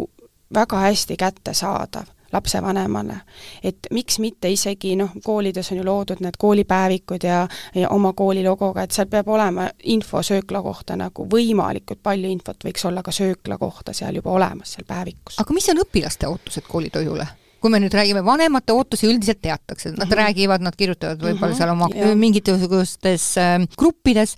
väga 0.53 0.83
hästi 0.87 1.17
kättesaadav 1.17 2.14
lapsevanemale. 2.33 3.17
et 3.63 3.87
miks 3.91 4.19
mitte 4.19 4.49
isegi 4.49 4.95
noh, 4.95 5.11
koolides 5.23 5.71
on 5.71 5.77
ju 5.77 5.85
loodud 5.85 6.21
need 6.25 6.37
koolipäevikud 6.39 7.23
ja, 7.23 7.47
ja 7.75 7.89
oma 7.89 8.13
kooli 8.13 8.43
logoga, 8.43 8.83
et 8.83 8.91
seal 8.91 9.07
peab 9.11 9.27
olema 9.27 9.69
info 9.83 10.23
söökla 10.23 10.61
kohta 10.61 10.95
nagu 10.99 11.27
võimalikult 11.31 12.03
palju 12.03 12.29
infot 12.29 12.67
võiks 12.67 12.85
olla 12.85 13.03
ka 13.03 13.11
söökla 13.11 13.57
kohta 13.57 13.93
seal 13.93 14.15
juba 14.15 14.35
olemas, 14.35 14.75
seal 14.75 14.87
päevikus. 14.87 15.39
aga 15.39 15.53
mis 15.53 15.69
on 15.69 15.81
õpilaste 15.85 16.29
ootused 16.29 16.67
koolitoidule? 16.67 17.27
kui 17.65 17.71
me 17.73 17.79
nüüd 17.81 17.95
räägime, 17.97 18.21
vanemate 18.21 18.75
ootusi 18.77 19.07
üldiselt 19.09 19.39
teatakse, 19.41 19.89
nad 19.89 19.97
mm 19.97 20.11
-hmm. 20.11 20.17
räägivad, 20.19 20.61
nad 20.61 20.75
kirjutavad 20.77 21.17
võib-olla 21.17 21.47
mm 21.47 21.53
-hmm, 21.53 21.57
seal 21.57 21.69
oma 21.69 21.89
yeah. 21.95 22.15
mingites 22.15 23.37
äh, 23.37 23.67
gruppides, 23.77 24.35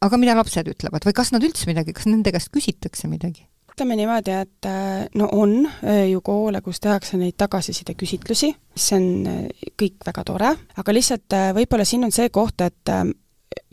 aga 0.00 0.16
mida 0.16 0.36
lapsed 0.36 0.68
ütlevad 0.68 1.04
või 1.04 1.12
kas 1.12 1.32
nad 1.32 1.44
üldse 1.44 1.68
midagi, 1.68 1.92
kas 1.92 2.06
nende 2.06 2.32
käest 2.32 2.48
küsitakse 2.56 3.08
midagi? 3.08 3.49
Ütleme 3.70 3.96
niimoodi, 3.96 4.34
et 4.34 4.66
äh, 4.66 5.06
no 5.14 5.28
on 5.32 5.64
äh, 5.66 6.10
ju 6.10 6.20
koole, 6.24 6.60
kus 6.60 6.80
tehakse 6.80 7.16
neid 7.20 7.36
tagasisideküsitlusi, 7.40 8.52
see 8.76 8.98
on 8.98 9.08
äh, 9.30 9.66
kõik 9.80 10.02
väga 10.06 10.24
tore, 10.26 10.52
aga 10.76 10.94
lihtsalt 10.94 11.36
võib-olla 11.56 11.86
siin 11.88 12.04
on 12.04 12.14
see 12.14 12.28
koht, 12.34 12.60
et 12.60 12.92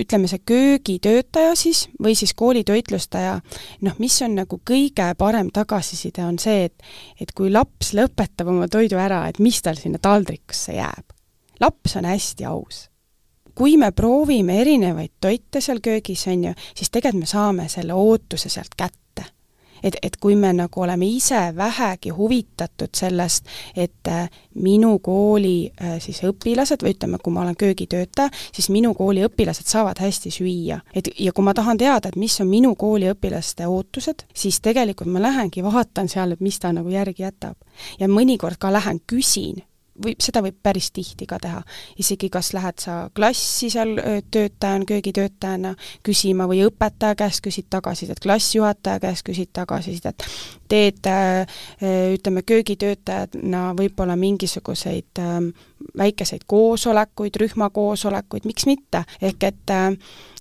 ütleme, 0.02 0.30
see 0.30 0.42
köögitöötaja 0.46 1.56
siis 1.56 1.86
või 2.02 2.16
siis 2.18 2.34
koolitoitlustaja, 2.38 3.38
noh, 3.86 3.98
mis 4.02 4.16
on 4.26 4.38
nagu 4.40 4.60
kõige 4.66 5.10
parem 5.18 5.52
tagasiside, 5.54 6.26
on 6.26 6.40
see, 6.42 6.70
et 6.70 6.88
et 7.22 7.34
kui 7.36 7.52
laps 7.52 7.94
lõpetab 7.98 8.50
oma 8.54 8.70
toidu 8.72 9.00
ära, 9.02 9.26
et 9.30 9.42
mis 9.44 9.62
tal 9.62 9.78
sinna 9.78 10.00
taldrikusse 10.02 10.78
jääb. 10.78 11.14
laps 11.60 11.96
on 11.96 12.06
hästi 12.06 12.46
aus. 12.46 12.90
kui 13.56 13.78
me 13.78 13.92
proovime 13.92 14.62
erinevaid 14.62 15.18
toite 15.20 15.62
seal 15.62 15.82
köögis, 15.82 16.28
on 16.28 16.44
ju, 16.44 16.54
siis 16.76 16.90
tegelikult 16.90 17.26
me 17.26 17.26
saame 17.26 17.70
selle 17.70 17.94
ootuse 17.94 18.50
sealt 18.50 18.78
kätte 18.78 19.08
et, 19.84 19.96
et 20.02 20.18
kui 20.18 20.36
me 20.36 20.54
nagu 20.54 20.82
oleme 20.82 21.08
ise 21.08 21.40
vähegi 21.56 22.10
huvitatud 22.10 22.94
sellest, 22.96 23.46
et 23.76 24.08
äh, 24.08 24.30
minu 24.56 24.98
kooli 25.00 25.72
äh, 25.82 25.98
siis 26.04 26.24
õpilased 26.28 26.84
või 26.84 26.96
ütleme, 26.96 27.22
kui 27.24 27.34
ma 27.34 27.44
olen 27.46 27.56
köögitöötaja, 27.56 28.30
siis 28.52 28.70
minu 28.74 28.94
kooli 28.98 29.26
õpilased 29.28 29.70
saavad 29.70 30.02
hästi 30.02 30.32
süüa. 30.32 30.82
et 30.96 31.10
ja 31.20 31.32
kui 31.34 31.46
ma 31.46 31.54
tahan 31.54 31.78
teada, 31.78 32.10
et 32.10 32.16
mis 32.16 32.42
on 32.42 32.48
minu 32.48 32.76
kooli 32.76 33.12
õpilaste 33.12 33.68
ootused, 33.68 34.26
siis 34.34 34.62
tegelikult 34.62 35.12
ma 35.12 35.22
lähengi 35.22 35.64
vaatan 35.64 36.10
seal, 36.10 36.32
et 36.32 36.42
mis 36.42 36.60
ta 36.60 36.74
nagu 36.74 36.90
järgi 36.90 37.24
jätab. 37.24 37.58
ja 38.00 38.08
mõnikord 38.08 38.58
ka 38.60 38.72
lähen 38.74 39.02
küsin 39.08 39.64
võib, 40.04 40.20
seda 40.24 40.42
võib 40.46 40.58
päris 40.64 40.90
tihti 40.94 41.28
ka 41.30 41.40
teha. 41.42 41.62
isegi 42.00 42.30
kas 42.30 42.52
lähed 42.54 42.80
sa 42.82 42.98
klassi 43.16 43.70
seal 43.74 43.96
töötajana, 44.32 44.86
köögitöötajana 44.86 45.74
küsima 46.06 46.48
või 46.50 46.64
õpetaja 46.68 47.16
käest 47.16 47.42
küsid 47.46 47.70
tagasisidet, 47.70 48.20
klassijuhataja 48.24 49.00
käest 49.00 49.26
küsid 49.28 49.52
tagasisidet, 49.54 50.24
teed 50.68 51.10
ütleme, 52.14 52.44
köögitöötajana 52.46 53.74
võib-olla 53.78 54.16
mingisuguseid 54.20 55.24
väikeseid 55.98 56.46
koosolekuid, 56.48 57.36
rühmakoosolekuid, 57.42 58.46
miks 58.50 58.66
mitte, 58.70 59.04
ehk 59.22 59.50
et 59.50 59.76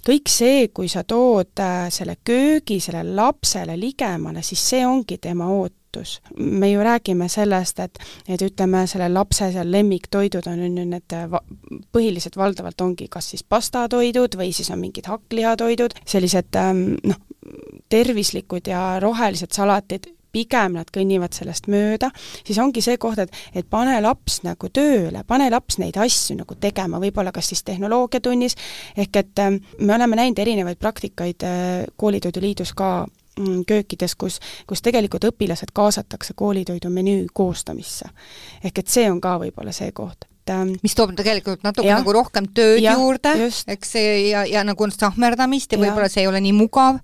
kõik 0.06 0.30
see, 0.30 0.68
kui 0.68 0.88
sa 0.88 1.02
tood 1.04 1.64
selle 1.90 2.18
köögi 2.24 2.78
sellele 2.80 3.16
lapsele 3.16 3.76
ligemale, 3.80 4.42
siis 4.42 4.62
see 4.70 4.86
ongi 4.86 5.18
tema 5.18 5.48
ootus 5.50 5.85
väärtus. 5.96 6.20
me 6.36 6.70
ju 6.70 6.80
räägime 6.80 7.28
sellest, 7.28 7.78
et, 7.78 7.98
et 8.28 8.42
ütleme, 8.42 8.86
selle 8.86 9.08
lapse 9.08 9.52
seal 9.52 9.70
lemmiktoidud 9.72 10.46
on, 10.46 10.76
ju 10.76 10.84
need 10.84 11.16
va-, 11.30 11.42
põhiliselt 11.92 12.36
valdavalt 12.36 12.80
ongi 12.80 13.08
kas 13.08 13.30
siis 13.30 13.42
pastatoidud 13.42 14.36
või 14.36 14.52
siis 14.52 14.70
on 14.70 14.80
mingid 14.80 15.06
hakklihatoidud, 15.06 15.94
sellised 16.04 16.56
ähm, 16.56 16.96
noh, 17.04 17.16
tervislikud 17.88 18.66
ja 18.66 18.98
rohelised 19.00 19.52
salatid, 19.52 20.12
pigem 20.32 20.74
nad 20.76 20.90
kõnnivad 20.92 21.32
sellest 21.32 21.66
mööda, 21.72 22.10
siis 22.44 22.58
ongi 22.60 22.82
see 22.84 22.98
koht, 23.00 23.18
et, 23.18 23.30
et 23.54 23.66
pane 23.70 23.94
laps 24.02 24.42
nagu 24.44 24.68
tööle, 24.68 25.22
pane 25.24 25.48
laps 25.50 25.78
neid 25.80 25.96
asju 25.96 26.36
nagu 26.36 26.58
tegema, 26.60 27.00
võib-olla 27.00 27.32
kas 27.32 27.48
siis 27.54 27.64
tehnoloogiatunnis, 27.64 28.56
ehk 28.96 29.22
et 29.22 29.38
äh, 29.40 29.54
me 29.80 29.94
oleme 29.94 30.16
näinud 30.16 30.38
erinevaid 30.38 30.82
praktikaid 30.82 31.46
äh, 31.46 31.86
Koolitoiduliidus 31.96 32.74
ka 32.76 33.06
Mm, 33.06 33.25
köökides, 33.66 34.14
kus, 34.14 34.38
kus 34.66 34.82
tegelikult 34.82 35.24
õpilased 35.28 35.72
kaasatakse 35.76 36.34
koolitoidu 36.36 36.90
menüü 36.90 37.26
koostamisse. 37.32 38.08
ehk 38.64 38.78
et 38.78 38.88
see 38.88 39.10
on 39.10 39.20
ka 39.20 39.36
võib-olla 39.42 39.72
see 39.76 39.92
koht 39.92 40.24
ähm, 40.50 40.74
mis 40.82 40.94
toob 40.94 41.14
tegelikult 41.16 41.64
natuke 41.66 41.88
ja, 41.88 42.00
nagu 42.00 42.12
rohkem 42.16 42.48
tööd 42.54 42.80
ja, 42.82 42.96
juurde, 42.96 43.34
eks 43.68 43.96
see 43.96 44.18
ja, 44.30 44.46
ja 44.48 44.64
nagu 44.64 44.90
sahmerdamist 44.90 45.72
ja, 45.72 45.78
ja 45.78 45.84
võib-olla 45.84 46.08
see 46.12 46.24
ei 46.24 46.30
ole 46.30 46.40
nii 46.44 46.54
mugav, 46.56 47.00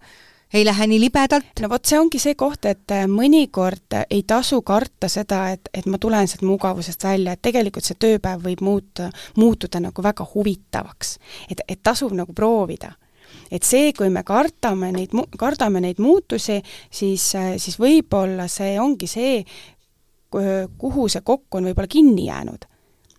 ei 0.53 0.65
lähe 0.65 0.87
nii 0.87 1.01
libedalt. 1.01 1.61
no 1.61 1.69
vot, 1.73 1.85
see 1.85 2.01
ongi 2.01 2.21
see 2.23 2.37
koht, 2.39 2.65
et 2.71 2.97
äh, 2.97 3.05
mõnikord 3.11 3.99
ei 4.09 4.25
tasu 4.29 4.63
karta 4.63 5.11
seda, 5.13 5.45
et, 5.53 5.69
et 5.75 5.87
ma 5.87 6.01
tulen 6.01 6.29
sealt 6.29 6.47
mugavusest 6.49 7.05
välja, 7.05 7.37
et 7.37 7.45
tegelikult 7.45 7.89
see 7.89 8.01
tööpäev 8.01 8.49
võib 8.49 8.65
muuta, 8.65 9.11
muutuda 9.37 9.85
nagu 9.85 10.05
väga 10.05 10.27
huvitavaks. 10.35 11.19
et, 11.51 11.65
et 11.69 11.81
tasub 11.83 12.17
nagu 12.17 12.33
proovida 12.33 12.95
et 13.53 13.67
see, 13.69 13.93
kui 13.97 14.09
me 14.13 14.25
kardame 14.27 14.91
neid, 14.95 15.13
kardame 15.39 15.83
neid 15.85 16.01
muutusi, 16.03 16.59
siis, 16.91 17.29
siis 17.61 17.79
võib-olla 17.81 18.49
see 18.51 18.79
ongi 18.81 19.09
see, 19.11 19.41
kuhu 20.33 21.09
see 21.13 21.25
kokk 21.25 21.61
on 21.61 21.69
võib-olla 21.69 21.91
kinni 21.93 22.29
jäänud. 22.31 22.69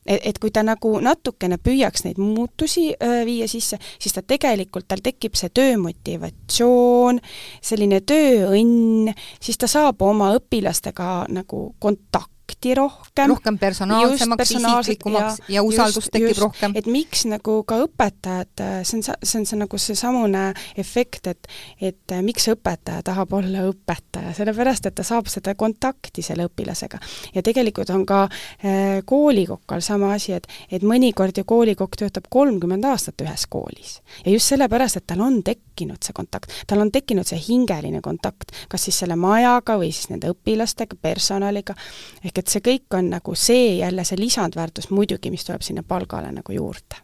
Et, 0.03 0.19
et 0.33 0.39
kui 0.41 0.51
ta 0.51 0.65
nagu 0.67 0.97
natukene 0.99 1.55
püüaks 1.63 2.03
neid 2.03 2.17
muutusi 2.19 2.89
öö, 2.91 3.21
viia 3.23 3.47
sisse, 3.47 3.77
siis 3.99 4.11
ta 4.11 4.19
tegelikult, 4.27 4.83
tal 4.91 4.99
tekib 5.03 5.37
see 5.39 5.47
töömotivatsioon, 5.55 7.21
selline 7.63 8.01
tööõnn, 8.03 9.13
siis 9.39 9.61
ta 9.61 9.69
saab 9.71 10.03
oma 10.03 10.33
õpilastega 10.35 11.13
nagu 11.31 11.69
kontakti 11.79 12.32
tehti 12.63 12.75
rohkem. 12.75 13.29
rohkem 13.29 13.57
personaalsemaks, 13.57 14.51
isiklikumaks 14.51 15.39
ja, 15.39 15.55
ja 15.55 15.63
usaldust 15.63 16.11
tekib 16.11 16.29
just, 16.29 16.41
rohkem. 16.41 16.75
et 16.75 16.87
miks 16.87 17.25
nagu 17.27 17.59
ka 17.67 17.79
õpetajad, 17.83 18.63
see 18.87 18.99
on, 18.99 19.03
see 19.03 19.39
on 19.39 19.47
see 19.47 19.59
nagu 19.59 19.79
seesamune 19.79 20.43
efekt, 20.79 21.27
et 21.27 21.47
et 21.81 22.15
miks 22.23 22.47
õpetaja 22.53 23.03
tahab 23.03 23.33
olla 23.33 23.65
õpetaja, 23.69 24.33
sellepärast 24.37 24.87
et 24.87 24.95
ta 24.95 25.05
saab 25.07 25.27
seda 25.31 25.55
kontakti 25.55 26.23
selle 26.23 26.47
õpilasega. 26.47 26.99
ja 27.35 27.43
tegelikult 27.43 27.91
on 27.93 28.05
ka 28.05 28.23
äh, 28.27 29.01
koolikokal 29.05 29.81
sama 29.81 30.13
asi, 30.15 30.33
et 30.33 30.47
et 30.71 30.83
mõnikord 30.83 31.37
ju 31.37 31.43
koolikokk 31.43 31.97
töötab 31.99 32.29
kolmkümmend 32.29 32.85
aastat 32.85 33.21
ühes 33.21 33.47
koolis. 33.49 33.99
ja 34.25 34.31
just 34.31 34.47
sellepärast, 34.53 35.01
et 35.01 35.07
tal 35.07 35.21
on 35.21 35.41
tekkinud 35.43 36.03
see 36.03 36.15
kontakt, 36.15 36.51
tal 36.67 36.79
on 36.79 36.91
tekkinud 36.91 37.27
see 37.27 37.39
hingeline 37.47 38.01
kontakt, 38.01 38.55
kas 38.69 38.87
siis 38.87 39.03
selle 39.03 39.15
majaga 39.19 39.77
või 39.79 39.91
siis 39.91 40.09
nende 40.13 40.31
õpilastega, 40.31 40.95
personaliga, 41.01 41.75
ehk 42.23 42.39
et 42.39 42.52
see 42.53 42.63
kõik 42.65 42.97
on 42.97 43.09
nagu 43.13 43.35
see 43.35 43.77
jälle 43.79 44.05
see 44.07 44.19
lisandväärtus 44.19 44.89
muidugi, 44.93 45.31
mis 45.33 45.45
tuleb 45.47 45.61
sinna 45.65 45.83
palgale 45.83 46.31
nagu 46.31 46.53
juurde. 46.53 47.01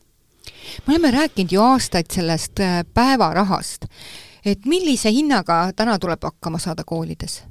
me 0.88 0.94
oleme 0.94 1.12
rääkinud 1.12 1.52
ju 1.52 1.62
aastaid 1.62 2.12
sellest 2.14 2.60
äh, 2.60 2.84
päevarahast, 2.94 3.86
et 4.46 4.66
millise 4.66 5.12
hinnaga 5.12 5.72
täna 5.76 6.00
tuleb 6.00 6.24
hakkama 6.24 6.60
saada 6.60 6.84
koolides? 6.86 7.44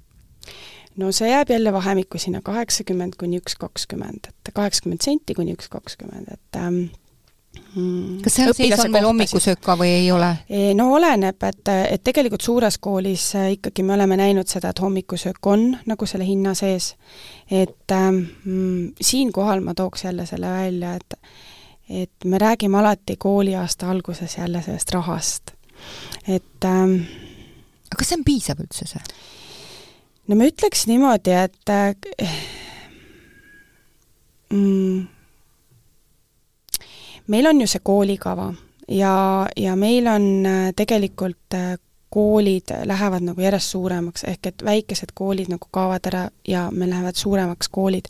no 0.96 1.12
see 1.12 1.30
jääb 1.30 1.50
jälle 1.50 1.72
vahemikku 1.72 2.18
sinna 2.18 2.40
kaheksakümmend 2.44 3.18
kuni 3.18 3.38
üks 3.42 3.58
kakskümmend, 3.58 4.30
et 4.30 4.54
kaheksakümmend 4.54 5.04
senti 5.04 5.34
kuni 5.34 5.54
üks 5.58 5.68
kakskümmend, 5.68 6.32
et 6.32 6.62
ähm. 6.62 6.88
Kas 8.24 8.34
seal 8.34 8.54
sees 8.56 8.80
on 8.82 8.92
veel 8.92 9.06
hommikusöök 9.06 9.60
ka 9.64 9.76
või 9.78 9.90
ei 10.00 10.08
ole? 10.12 10.30
no 10.76 10.88
oleneb, 10.96 11.42
et, 11.48 11.70
et 11.94 12.02
tegelikult 12.04 12.44
suures 12.44 12.78
koolis 12.82 13.24
äh, 13.38 13.52
ikkagi 13.56 13.84
me 13.86 13.94
oleme 13.96 14.18
näinud 14.20 14.48
seda, 14.50 14.72
et 14.72 14.82
hommikusöök 14.82 15.50
on 15.52 15.68
nagu 15.86 16.08
selle 16.08 16.26
hinna 16.28 16.54
sees, 16.58 16.94
et 17.50 17.94
ähm, 17.94 18.22
siinkohal 19.00 19.62
ma 19.64 19.74
tooks 19.78 20.04
jälle 20.08 20.26
selle 20.26 20.52
välja, 20.52 20.96
et 20.98 21.18
et 21.88 22.24
me 22.28 22.36
räägime 22.38 22.78
alati 22.78 23.16
kooliaasta 23.16 23.90
alguses 23.90 24.36
jälle 24.38 24.62
sellest 24.62 24.90
rahast, 24.92 25.52
et 26.28 26.64
ähm, 26.64 27.00
aga 27.88 28.00
kas 28.00 28.10
see 28.12 28.18
on 28.20 28.24
piisav 28.26 28.64
üldse, 28.64 28.88
see? 28.88 29.20
no 30.28 30.36
ma 30.36 30.48
ütleks 30.48 30.86
niimoodi, 30.90 31.36
et 31.46 31.72
äh, 31.72 32.34
mm, 34.52 35.06
meil 37.28 37.46
on 37.46 37.60
ju 37.60 37.66
see 37.70 37.84
koolikava 37.84 38.52
ja, 38.88 39.48
ja 39.56 39.76
meil 39.76 40.06
on 40.06 40.46
äh, 40.46 40.72
tegelikult 40.76 41.54
äh, 41.54 41.76
koolid 42.10 42.72
lähevad 42.84 43.22
nagu 43.22 43.40
järjest 43.40 43.74
suuremaks, 43.74 44.24
ehk 44.24 44.46
et 44.48 44.62
väikesed 44.64 45.12
koolid 45.14 45.50
nagu 45.52 45.68
kaovad 45.70 46.06
ära 46.08 46.22
ja 46.48 46.68
meil 46.72 46.90
lähevad 46.90 47.16
suuremaks 47.20 47.68
koolid. 47.68 48.08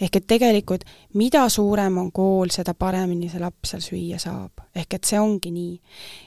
ehk 0.00 0.16
et 0.16 0.26
tegelikult 0.26 0.84
mida 1.14 1.48
suurem 1.48 1.96
on 1.98 2.10
kool, 2.12 2.52
seda 2.52 2.74
paremini 2.74 3.30
see 3.32 3.40
laps 3.40 3.72
seal 3.72 3.84
süüa 3.84 4.18
saab. 4.20 4.60
ehk 4.76 4.94
et 4.94 5.04
see 5.04 5.20
ongi 5.20 5.50
nii. 5.50 5.80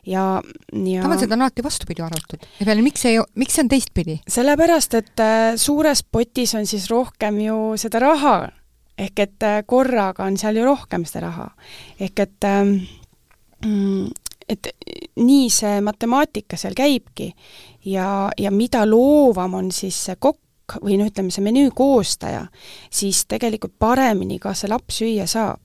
ja, 0.06 0.42
ja 0.74 1.02
tavaliselt 1.02 1.32
on 1.32 1.42
alati 1.42 1.64
vastupidi 1.64 2.02
arvatud. 2.02 2.48
ja 2.60 2.66
peale, 2.66 2.82
miks 2.82 3.06
ei, 3.06 3.20
miks 3.36 3.54
see 3.56 3.64
on 3.64 3.70
teistpidi? 3.70 4.18
sellepärast, 4.28 4.98
et 4.98 5.20
äh, 5.20 5.54
suures 5.56 6.04
potis 6.04 6.56
on 6.56 6.66
siis 6.66 6.90
rohkem 6.90 7.40
ju 7.46 7.60
seda 7.78 8.02
raha 8.02 8.50
ehk 9.02 9.20
et 9.20 9.46
äh, 9.48 9.62
korraga 9.68 10.26
on 10.28 10.38
seal 10.38 10.60
ju 10.60 10.66
rohkem 10.66 11.06
seda 11.06 11.28
raha. 11.28 11.50
ehk 12.00 12.20
et 12.20 12.50
ähm, 12.50 12.76
mm, 13.66 14.08
et 14.50 14.68
nii 15.16 15.50
see 15.54 15.82
matemaatika 15.82 16.58
seal 16.60 16.76
käibki 16.76 17.32
ja, 17.86 18.30
ja 18.38 18.52
mida 18.52 18.86
loovam 18.86 19.54
on 19.62 19.72
siis 19.72 19.98
see 20.06 20.16
kokk 20.20 20.80
või 20.82 20.98
noh, 21.00 21.10
ütleme 21.12 21.32
see 21.32 21.44
menüü 21.44 21.72
koostaja, 21.76 22.46
siis 22.92 23.26
tegelikult 23.28 23.76
paremini 23.80 24.40
ka 24.40 24.54
see 24.56 24.72
laps 24.72 25.02
süüa 25.02 25.28
saab 25.28 25.60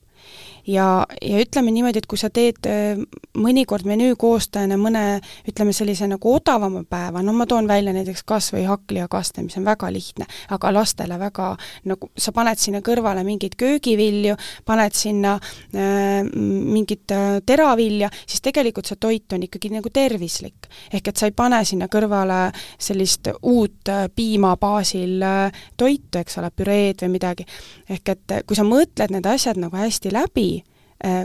ja, 0.67 1.05
ja 1.21 1.39
ütleme 1.41 1.71
niimoodi, 1.71 2.01
et 2.01 2.09
kui 2.09 2.19
sa 2.19 2.29
teed 2.33 2.67
äh, 2.69 2.99
mõnikord 3.37 3.87
menüü 3.87 4.15
koostajana 4.19 4.77
mõne 4.79 5.03
ütleme, 5.47 5.73
sellise 5.75 6.07
nagu 6.09 6.33
odavama 6.33 6.83
päeva, 6.89 7.23
no 7.25 7.33
ma 7.37 7.47
toon 7.49 7.67
välja 7.69 7.93
näiteks 7.95 8.23
kas 8.27 8.51
või 8.55 8.65
hakkliha-kaste, 8.67 9.45
mis 9.45 9.57
on 9.59 9.67
väga 9.67 9.91
lihtne, 9.93 10.27
aga 10.53 10.71
lastele 10.75 11.19
väga 11.19 11.53
nagu, 11.89 12.11
sa 12.17 12.33
paned 12.35 12.61
sinna 12.61 12.81
kõrvale 12.85 13.23
mingeid 13.27 13.57
köögivilju, 13.59 14.37
paned 14.67 14.97
sinna 14.97 15.37
äh, 15.37 16.23
mingit 16.27 17.15
äh, 17.15 17.39
teravilja, 17.45 18.11
siis 18.25 18.43
tegelikult 18.45 18.89
see 18.89 18.99
toit 18.99 19.33
on 19.33 19.47
ikkagi 19.47 19.71
nagu 19.73 19.91
tervislik. 19.93 20.67
ehk 20.93 21.07
et 21.07 21.17
sa 21.17 21.27
ei 21.29 21.35
pane 21.35 21.63
sinna 21.65 21.87
kõrvale 21.91 22.51
sellist 22.79 23.29
uut 23.41 23.89
äh, 23.89 24.07
piima 24.15 24.55
baasil 24.57 25.21
äh, 25.23 25.51
toitu, 25.77 26.19
eks 26.19 26.37
ole, 26.41 26.51
püreed 26.51 27.01
või 27.03 27.13
midagi. 27.17 27.45
ehk 27.89 28.09
et 28.09 28.31
äh, 28.31 28.43
kui 28.47 28.57
sa 28.57 28.65
mõtled 28.67 29.13
need 29.13 29.25
asjad 29.25 29.59
nagu 29.61 29.77
hästi 29.77 30.11
läbi, 30.13 30.56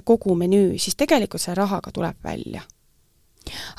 kogu 0.05 0.35
menüü, 0.37 0.79
siis 0.79 0.99
tegelikult 1.01 1.41
selle 1.41 1.63
rahaga 1.63 1.93
tuleb 1.95 2.19
välja. 2.25 2.61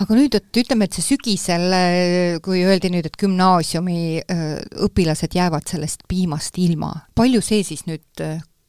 Aga 0.01 0.15
nüüd, 0.17 0.33
et 0.35 0.57
ütleme, 0.59 0.89
et 0.89 0.97
see 0.97 1.05
sügisel, 1.05 1.69
äh, 1.71 2.39
kui 2.43 2.63
öeldi 2.65 2.89
nüüd, 2.91 3.05
et 3.07 3.19
gümnaasiumi 3.19 3.99
äh, 4.19 4.57
õpilased 4.87 5.37
jäävad 5.37 5.69
sellest 5.69 6.03
piimast 6.09 6.57
ilma, 6.59 6.91
palju 7.15 7.41
see 7.45 7.63
siis 7.63 7.85
nüüd 7.87 8.25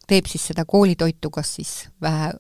teeb 0.08 0.28
siis 0.28 0.50
seda 0.52 0.66
koolitoitu 0.68 1.30
kas 1.32 1.56
siis 1.58 1.72
vähe 2.04 2.34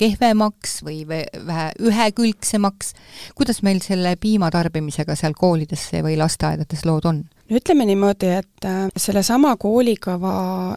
kehvemaks 0.00 0.80
või 0.86 1.02
vähe 1.08 1.66
ühekülgsemaks, 1.80 2.94
kuidas 3.38 3.62
meil 3.66 3.82
selle 3.84 4.16
piima 4.20 4.50
tarbimisega 4.54 5.16
seal 5.18 5.36
koolides 5.38 5.90
või 6.00 6.16
lasteaedades 6.20 6.86
lood 6.88 7.08
on? 7.10 7.22
no 7.50 7.58
ütleme 7.58 7.84
niimoodi, 7.88 8.28
et 8.40 8.66
äh, 8.66 8.84
sellesama 8.96 9.56
koolikava 9.60 10.34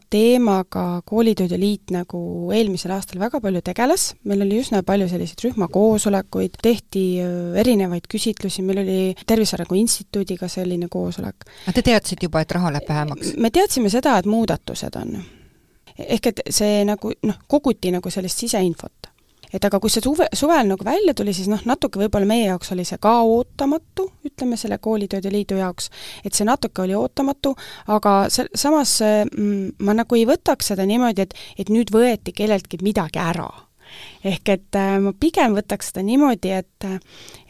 teemaga 0.09 1.01
Koolitoidu 1.05 1.59
Liit 1.59 1.93
nagu 1.93 2.23
eelmisel 2.55 2.95
aastal 2.95 3.21
väga 3.21 3.41
palju 3.43 3.61
tegeles, 3.65 4.07
meil 4.29 4.41
oli 4.45 4.59
üsna 4.63 4.83
palju 4.85 5.07
selliseid 5.11 5.45
rühmakoosolekuid, 5.47 6.57
tehti 6.65 7.05
äh, 7.21 7.37
erinevaid 7.61 8.09
küsitlusi, 8.11 8.65
meil 8.65 8.81
oli 8.83 8.97
Tervise 9.27 9.57
Arengu 9.57 9.77
Instituudiga 9.79 10.49
selline 10.51 10.89
koosolek. 10.91 11.47
aga 11.67 11.77
te 11.77 11.85
teadsite 11.91 12.29
juba, 12.29 12.41
et 12.41 12.57
raha 12.57 12.73
läheb 12.73 12.89
vähemaks? 12.89 13.35
me 13.37 13.53
teadsime 13.53 13.93
seda, 13.93 14.17
et 14.17 14.29
muudatused 14.29 14.99
on. 14.99 15.17
ehk 15.93 16.31
et 16.33 16.45
see 16.49 16.81
nagu 16.89 17.13
noh, 17.21 17.41
koguti 17.47 17.93
nagu 17.93 18.09
sellist 18.09 18.41
siseinfot 18.41 19.12
et 19.53 19.65
aga 19.65 19.79
kui 19.79 19.91
see 19.93 20.03
suve, 20.03 20.27
suvel 20.35 20.69
nagu 20.71 20.85
välja 20.85 21.13
tuli, 21.17 21.33
siis 21.35 21.49
noh, 21.51 21.61
natuke 21.69 22.01
võib-olla 22.01 22.27
meie 22.29 22.47
jaoks 22.47 22.73
oli 22.75 22.85
see 22.87 22.99
ka 23.01 23.15
ootamatu, 23.27 24.07
ütleme 24.27 24.57
selle 24.59 24.79
Koolitööde 24.83 25.31
Liidu 25.33 25.59
jaoks, 25.61 25.89
et 26.25 26.33
see 26.33 26.47
natuke 26.47 26.85
oli 26.85 26.97
ootamatu, 26.97 27.53
aga 27.93 28.15
se-, 28.33 28.49
samas 28.55 28.97
mm, 29.03 29.75
ma 29.85 29.97
nagu 29.97 30.19
ei 30.19 30.25
võtaks 30.29 30.73
seda 30.73 30.87
niimoodi, 30.89 31.27
et, 31.27 31.37
et 31.59 31.73
nüüd 31.73 31.93
võeti 31.93 32.35
kelleltki 32.35 32.81
midagi 32.83 33.21
ära 33.21 33.49
ehk 34.23 34.49
et 34.49 34.77
äh, 34.79 34.97
ma 35.03 35.13
pigem 35.19 35.55
võtaks 35.57 35.91
seda 35.91 36.03
niimoodi, 36.05 36.53
et 36.55 36.69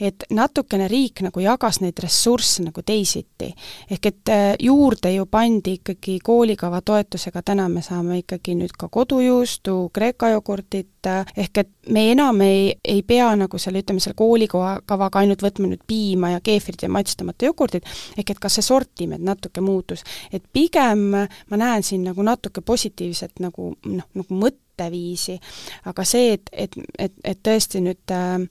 et 0.03 0.25
natukene 0.29 0.85
riik 0.91 1.23
nagu 1.25 1.41
jagas 1.41 1.79
neid 1.81 1.97
ressursse 2.03 2.63
nagu 2.63 2.83
teisiti. 2.85 3.53
ehk 3.89 4.05
et 4.05 4.29
äh, 4.29 4.55
juurde 4.59 5.13
ju 5.13 5.25
pandi 5.25 5.77
ikkagi 5.79 6.19
koolikava 6.23 6.81
toetusega, 6.81 7.41
täna 7.41 7.69
me 7.69 7.81
saame 7.81 8.19
ikkagi 8.21 8.55
nüüd 8.55 8.75
ka 8.77 8.89
kodujuustu, 8.89 9.89
Kreeka 9.93 10.29
jogurtit, 10.29 11.05
äh, 11.07 11.25
ehk 11.37 11.57
et 11.57 11.69
me 11.89 12.11
enam 12.11 12.41
ei, 12.41 12.73
ei 12.83 13.01
pea 13.01 13.31
nagu 13.35 13.57
selle, 13.57 13.81
ütleme, 13.83 13.99
selle 14.03 14.17
koolikavaga 14.17 15.19
ainult 15.19 15.41
võtma 15.43 15.69
nüüd 15.71 15.85
piima 15.87 16.33
ja 16.35 16.41
keefrit 16.43 16.83
ja 16.83 16.89
maitstamata 16.89 17.49
jogurtit, 17.49 17.89
ehk 18.17 18.35
et 18.35 18.39
ka 18.39 18.49
see 18.49 18.65
sortiment 18.65 19.23
natuke 19.23 19.61
muutus. 19.61 20.03
et 20.31 20.43
pigem 20.53 21.09
ma 21.13 21.57
näen 21.57 21.83
siin 21.83 22.03
nagu 22.03 22.21
natuke 22.23 22.61
positiivset 22.61 23.39
nagu 23.39 23.73
noh, 23.85 24.05
nagu 24.13 24.29
mõt-, 24.41 24.61
mõtteviisi, 24.73 25.39
aga 25.85 26.03
see, 26.05 26.33
et, 26.33 26.49
et, 26.63 26.77
et, 26.99 27.13
et 27.23 27.43
tõesti 27.45 27.81
nüüd 27.83 28.13
äh, 28.15 28.47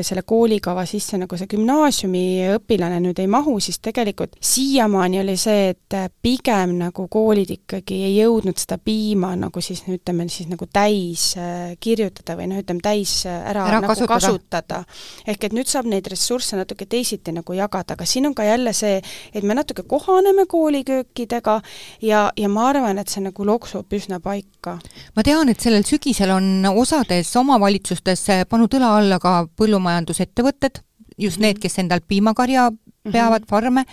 selle 0.00 0.22
koolikava 0.26 0.84
sisse 0.88 1.18
nagu 1.20 1.36
see 1.36 1.50
gümnaasiumiõpilane 1.52 3.00
nüüd 3.04 3.20
ei 3.20 3.28
mahu, 3.30 3.58
siis 3.60 3.78
tegelikult 3.84 4.36
siiamaani 4.40 5.20
oli 5.20 5.36
see, 5.40 5.72
et 5.74 5.96
pigem 6.22 6.76
nagu 6.80 7.06
koolid 7.12 7.50
ikkagi 7.58 7.98
ei 8.06 8.14
jõudnud 8.16 8.58
seda 8.58 8.78
piima 8.82 9.32
nagu 9.38 9.62
siis 9.64 9.82
ütleme 9.90 10.26
siis 10.32 10.48
nagu 10.50 10.66
täis 10.72 11.32
äh, 11.40 11.74
kirjutada 11.82 12.36
või 12.38 12.48
noh, 12.50 12.62
ütleme 12.62 12.82
täis 12.84 13.14
äh, 13.26 13.38
ära, 13.50 13.66
ära 13.68 13.80
nagu 13.82 13.92
kasutada, 13.92 14.14
kasutada.. 14.14 14.80
ehk 15.28 15.48
et 15.48 15.56
nüüd 15.56 15.70
saab 15.70 15.88
neid 15.90 16.08
ressursse 16.10 16.58
natuke 16.58 16.86
teisiti 16.90 17.34
nagu 17.34 17.56
jagada, 17.56 17.96
aga 17.96 18.06
siin 18.08 18.30
on 18.30 18.36
ka 18.38 18.46
jälle 18.46 18.72
see, 18.76 19.00
et 19.34 19.44
me 19.44 19.56
natuke 19.58 19.84
kohaneme 19.88 20.46
kooliköökidega 20.50 21.58
ja, 22.02 22.24
ja 22.36 22.52
ma 22.52 22.68
arvan, 22.70 23.02
et 23.02 23.12
see 23.12 23.24
nagu 23.24 23.46
loksub 23.46 23.92
üsna 23.92 24.20
paika. 24.22 24.78
ma 25.16 25.26
tean, 25.26 25.52
et 25.52 25.60
sellel 25.60 25.84
sügisel 25.88 26.32
on 26.34 26.66
osades 26.72 27.34
omavalitsustes 27.36 28.26
pannud 28.48 28.78
õla 28.78 28.94
alla 29.02 29.18
ka 29.22 29.34
põllu 29.58 29.81
põllumajandusettevõtted, 29.82 30.82
just 31.18 31.40
need, 31.42 31.58
kes 31.60 31.78
endal 31.82 32.00
piimakarja 32.08 32.70
mhm. 32.70 33.12
peavad 33.12 33.44
farme 33.48 33.84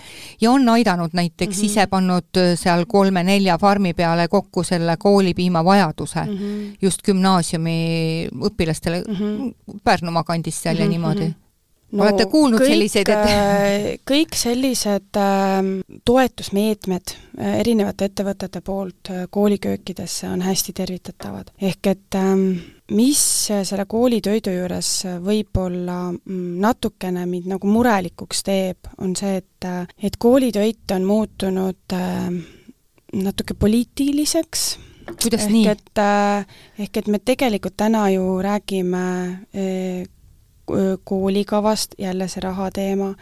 ja 0.41 0.51
on 0.51 0.67
aidanud 0.69 1.11
näiteks 1.13 1.57
mm 1.57 1.61
-hmm. 1.61 1.65
ise 1.65 1.87
pannud 1.87 2.37
äh, 2.37 2.55
seal 2.55 2.85
kolme-nelja 2.85 3.57
farmi 3.57 3.93
peale 3.93 4.27
kokku 4.27 4.63
selle 4.63 4.97
koolipiima 4.97 5.63
vajaduse 5.65 6.19
mm 6.25 6.37
-hmm. 6.37 6.77
just 6.81 7.01
gümnaasiumi 7.03 8.29
õpilastele 8.33 9.03
mm 9.07 9.15
-hmm. 9.15 9.53
Pärnumaa 9.83 10.23
kandis 10.23 10.61
seal 10.61 10.75
mm 10.75 10.77
-hmm. 10.77 10.81
ja 10.81 10.85
mhm, 10.85 10.91
niimoodi. 10.91 11.25
Mhm. 11.25 11.48
No, 11.91 12.03
olete 12.05 12.25
kuulnud 12.29 12.61
kõik, 12.61 12.73
selliseid, 12.73 13.11
et 13.13 13.29
äh, 13.33 13.85
kõik 14.07 14.35
sellised 14.37 15.19
äh, 15.19 15.69
toetusmeetmed 16.05 17.13
äh, 17.13 17.55
erinevate 17.61 18.09
ettevõtete 18.09 18.61
poolt 18.65 19.13
äh, 19.13 19.23
kooliköökidesse 19.29 20.29
on 20.29 20.43
hästi 20.45 20.75
tervitatavad. 20.81 21.53
ehk 21.61 21.91
et 21.93 22.19
äh, 22.19 22.35
mis 22.91 23.23
selle 23.47 23.85
koolitoidu 23.89 24.53
juures 24.53 24.91
võib-olla 25.23 25.99
mm, 26.11 26.59
natukene 26.63 27.25
mind 27.29 27.49
nagu 27.55 27.69
murelikuks 27.69 28.43
teeb, 28.45 28.91
on 28.97 29.15
see, 29.17 29.39
et, 29.41 29.67
äh, 29.67 29.87
et 30.03 30.17
koolitoit 30.17 30.95
on 30.95 31.07
muutunud 31.09 31.97
äh, 31.97 32.29
natuke 33.19 33.57
poliitiliseks, 33.57 34.69
kuidas 35.09 35.47
ehk 35.47 35.53
nii? 35.53 35.67
et, 35.71 36.01
ehk 36.85 37.01
et 37.01 37.07
me 37.09 37.19
tegelikult 37.25 37.77
täna 37.81 38.05
ju 38.13 38.37
räägime 38.45 39.05
koolikavast, 41.03 41.95
jälle 41.97 42.27
see 42.27 42.41
raha 42.43 42.69
teema, 42.71 43.13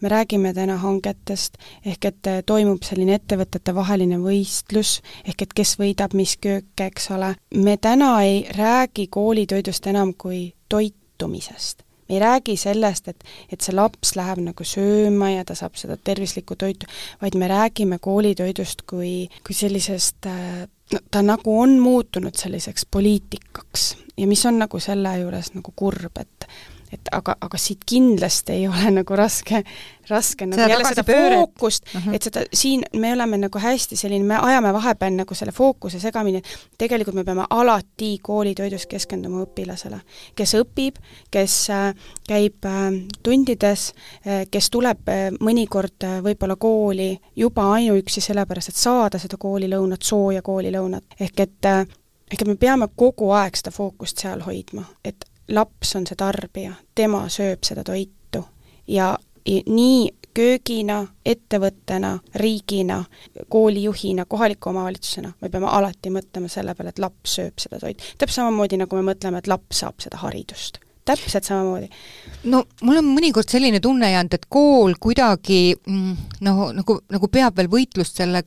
me 0.00 0.08
räägime 0.08 0.54
täna 0.54 0.76
hangetest, 0.82 1.58
ehk 1.86 2.04
et 2.10 2.30
äh, 2.30 2.42
toimub 2.46 2.82
selline 2.82 3.18
ettevõtetevaheline 3.20 4.18
võistlus, 4.22 4.98
ehk 5.24 5.46
et 5.46 5.56
kes 5.56 5.76
võidab 5.80 6.14
mis 6.16 6.36
kööke, 6.36 6.90
eks 6.90 7.10
ole, 7.14 7.34
me 7.54 7.76
täna 7.76 8.16
ei 8.22 8.44
räägi 8.56 9.08
koolitoidust 9.10 9.86
enam 9.86 10.14
kui 10.18 10.54
toitumisest. 10.68 11.82
Me 12.08 12.18
ei 12.18 12.20
räägi 12.20 12.56
sellest, 12.60 13.08
et, 13.08 13.24
et 13.52 13.64
see 13.64 13.72
laps 13.72 14.12
läheb 14.16 14.42
nagu 14.44 14.64
sööma 14.68 15.30
ja 15.30 15.44
ta 15.48 15.54
saab 15.56 15.78
seda 15.80 15.96
tervislikku 15.96 16.56
toitu, 16.60 16.86
vaid 17.22 17.36
me 17.40 17.48
räägime 17.48 17.98
koolitoidust 17.98 18.84
kui, 18.90 19.30
kui 19.46 19.56
sellisest 19.56 20.28
äh, 20.28 20.66
no 20.92 21.00
ta 21.10 21.22
nagu 21.22 21.60
on 21.60 21.78
muutunud 21.78 22.36
selliseks 22.36 22.86
poliitikaks. 22.90 23.96
Ja 24.16 24.26
mis 24.26 24.46
on 24.46 24.58
nagu 24.58 24.80
selle 24.80 25.16
juures 25.18 25.54
nagu 25.54 25.72
kurb, 25.76 26.20
et 26.20 26.48
et 26.94 27.10
aga, 27.12 27.36
aga 27.40 27.58
siit 27.60 27.84
kindlasti 27.88 28.54
ei 28.58 28.66
ole 28.68 28.90
nagu 28.98 29.16
raske, 29.18 29.62
raske 30.08 30.46
nagu 30.46 30.68
jälle 30.70 30.88
seda 30.88 31.04
fookust 31.08 31.88
uh, 31.90 32.00
-huh. 32.00 32.14
et 32.14 32.22
seda, 32.22 32.44
siin 32.52 32.84
me 32.96 33.12
oleme 33.12 33.38
nagu 33.38 33.58
hästi 33.58 33.96
selline, 33.96 34.24
me 34.24 34.38
ajame 34.40 34.72
vahepeal 34.72 35.16
nagu 35.16 35.34
selle 35.34 35.52
fookuse 35.52 36.00
segamini, 36.00 36.38
et 36.38 36.78
tegelikult 36.78 37.16
me 37.16 37.24
peame 37.24 37.46
alati 37.50 38.18
koolitoidus 38.22 38.86
keskenduma 38.86 39.42
õpilasele, 39.44 40.00
kes 40.34 40.54
õpib, 40.60 41.00
kes 41.30 41.70
äh, 41.70 41.94
käib 42.28 42.64
äh, 42.64 42.92
tundides 43.22 43.92
äh,, 44.26 44.46
kes 44.50 44.70
tuleb 44.70 45.10
mõnikord 45.40 46.06
võib-olla 46.22 46.56
kooli 46.56 47.18
juba 47.36 47.72
ainuüksi 47.72 48.20
sellepärast, 48.20 48.68
et 48.68 48.80
saada 48.80 49.18
seda 49.18 49.36
koolilõunat, 49.38 50.02
sooja 50.02 50.42
koolilõunat, 50.42 51.04
ehk 51.20 51.40
et 51.40 51.70
ehk 52.34 52.42
et 52.42 52.48
me 52.48 52.56
peame 52.56 52.88
kogu 52.96 53.30
aeg 53.36 53.56
seda 53.58 53.72
fookust 53.74 54.22
seal 54.24 54.42
hoidma, 54.46 54.84
et 55.04 55.24
laps 55.48 55.96
on 55.96 56.06
see 56.06 56.16
tarbija, 56.16 56.74
tema 56.94 57.26
sööb 57.28 57.64
seda 57.66 57.84
toitu 57.84 58.44
ja 58.88 59.14
nii 59.46 60.12
köögina, 60.34 61.04
ettevõttena, 61.26 62.16
riigina, 62.42 63.04
koolijuhina, 63.48 64.24
kohaliku 64.24 64.72
omavalitsusena, 64.72 65.30
me 65.40 65.50
peame 65.50 65.68
alati 65.70 66.10
mõtlema 66.10 66.50
selle 66.50 66.74
peale, 66.74 66.90
et 66.90 66.98
laps 66.98 67.36
sööb 67.38 67.62
seda 67.62 67.78
toitu. 67.78 68.02
täpselt 68.18 68.40
samamoodi, 68.40 68.80
nagu 68.80 68.98
me 68.98 69.12
mõtleme, 69.12 69.38
et 69.38 69.50
laps 69.50 69.84
saab 69.84 70.02
seda 70.02 70.18
haridust 70.24 70.80
täpselt 71.04 71.44
samamoodi. 71.44 71.88
no 72.50 72.64
mul 72.82 72.98
on 72.98 73.08
mõnikord 73.12 73.50
selline 73.50 73.80
tunne 73.80 74.10
jäänud, 74.10 74.34
et 74.34 74.46
kool 74.48 74.94
kuidagi 75.00 75.76
mm, 75.76 76.16
noh, 76.46 76.66
nagu, 76.72 76.98
nagu 77.12 77.28
peab 77.28 77.56
veel 77.60 77.68
võitlust 77.70 78.20
selle 78.22 78.42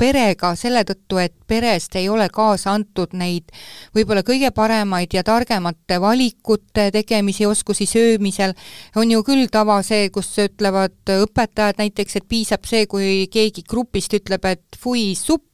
perega 0.00 0.54
selle 0.58 0.82
tõttu, 0.88 1.18
et 1.20 1.34
perest 1.50 1.96
ei 2.00 2.08
ole 2.08 2.28
kaasa 2.32 2.72
antud 2.72 3.12
neid 3.18 3.50
võib-olla 3.96 4.24
kõige 4.26 4.52
paremaid 4.56 5.12
ja 5.14 5.24
targemate 5.26 6.00
valikute 6.00 6.88
tegemisi, 6.94 7.46
oskusi 7.46 7.86
söömisel, 7.90 8.54
on 8.96 9.12
ju 9.12 9.22
küll 9.26 9.50
tava 9.52 9.80
see, 9.86 10.08
kus 10.14 10.32
ütlevad 10.40 11.14
õpetajad 11.20 11.82
näiteks, 11.82 12.20
et 12.20 12.28
piisab 12.28 12.66
see, 12.68 12.86
kui 12.90 13.28
keegi 13.32 13.66
grupist 13.68 14.16
ütleb, 14.16 14.48
et 14.48 14.80
fui, 14.80 15.12
supp, 15.18 15.46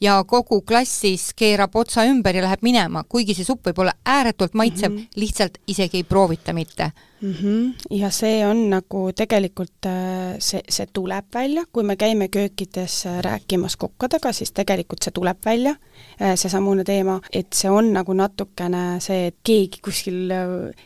ja 0.00 0.18
kogu 0.28 0.60
klassis 0.68 1.30
keerab 1.36 1.76
otsa 1.80 2.04
ümber 2.06 2.36
ja 2.36 2.44
läheb 2.44 2.62
minema, 2.66 3.04
kuigi 3.08 3.34
see 3.34 3.46
supp 3.48 3.66
võib 3.70 3.80
olla 3.84 3.96
ääretult 4.04 4.54
maitsev 4.54 4.92
mm, 4.92 4.98
-hmm. 4.98 5.20
lihtsalt 5.22 5.58
isegi 5.66 6.02
ei 6.02 6.04
proovita 6.04 6.52
mitte 6.52 6.92
mm. 7.20 7.32
-hmm. 7.32 7.74
ja 7.90 8.10
see 8.10 8.46
on 8.46 8.70
nagu 8.70 9.10
tegelikult, 9.16 9.86
äh, 9.86 10.36
see, 10.38 10.60
see 10.68 10.86
tuleb 10.92 11.24
välja, 11.34 11.64
kui 11.72 11.84
me 11.84 11.96
käime 11.96 12.28
köökides 12.28 13.06
äh, 13.06 13.22
rääkimas 13.22 13.76
kokkadega, 13.76 14.32
siis 14.32 14.52
tegelikult 14.52 15.02
see 15.02 15.12
tuleb 15.14 15.38
välja, 15.44 15.74
äh, 16.20 16.34
seesamune 16.34 16.84
teema, 16.84 17.20
et 17.32 17.52
see 17.54 17.70
on 17.70 17.92
nagu 17.92 18.12
natukene 18.12 19.00
see, 19.00 19.26
et 19.26 19.36
keegi 19.44 19.80
kuskil 19.82 20.32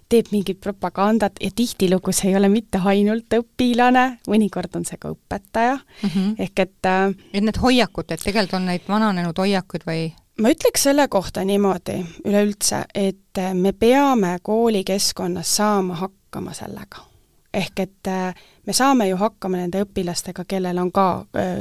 teeb 0.09 0.33
mingit 0.33 0.61
propagandat 0.61 1.33
ja 1.41 1.51
tihtilugu 1.55 2.13
see 2.13 2.31
ei 2.31 2.37
ole 2.37 2.49
mitte 2.49 2.81
ainult 2.85 3.35
õpilane, 3.35 4.07
mõnikord 4.29 4.77
on 4.77 4.85
see 4.85 4.99
ka 4.99 5.11
õpetaja 5.15 5.77
mm, 5.77 6.09
-hmm. 6.09 6.35
ehk 6.39 6.59
et 6.59 6.69
et 7.35 7.45
need 7.45 7.59
hoiakud, 7.63 8.11
et 8.11 8.21
tegelikult 8.23 8.55
on 8.55 8.67
neid 8.67 8.87
vananenud 8.89 9.39
hoiakuid 9.39 9.85
või 9.87 10.13
ma 10.41 10.49
ütleks 10.49 10.83
selle 10.83 11.09
kohta 11.09 11.45
niimoodi 11.45 11.99
üleüldse, 12.25 12.85
et 12.95 13.39
me 13.55 13.73
peame 13.73 14.39
koolikeskkonnas 14.43 15.57
saama 15.57 15.95
hakkama 15.95 16.20
sellega. 16.53 17.07
ehk 17.55 17.81
et 17.83 18.09
me 18.67 18.73
saame 18.73 19.09
ju 19.09 19.17
hakkama 19.19 19.59
nende 19.59 19.81
õpilastega, 19.83 20.45
kellel 20.47 20.79
on 20.79 20.93
ka 20.95 21.05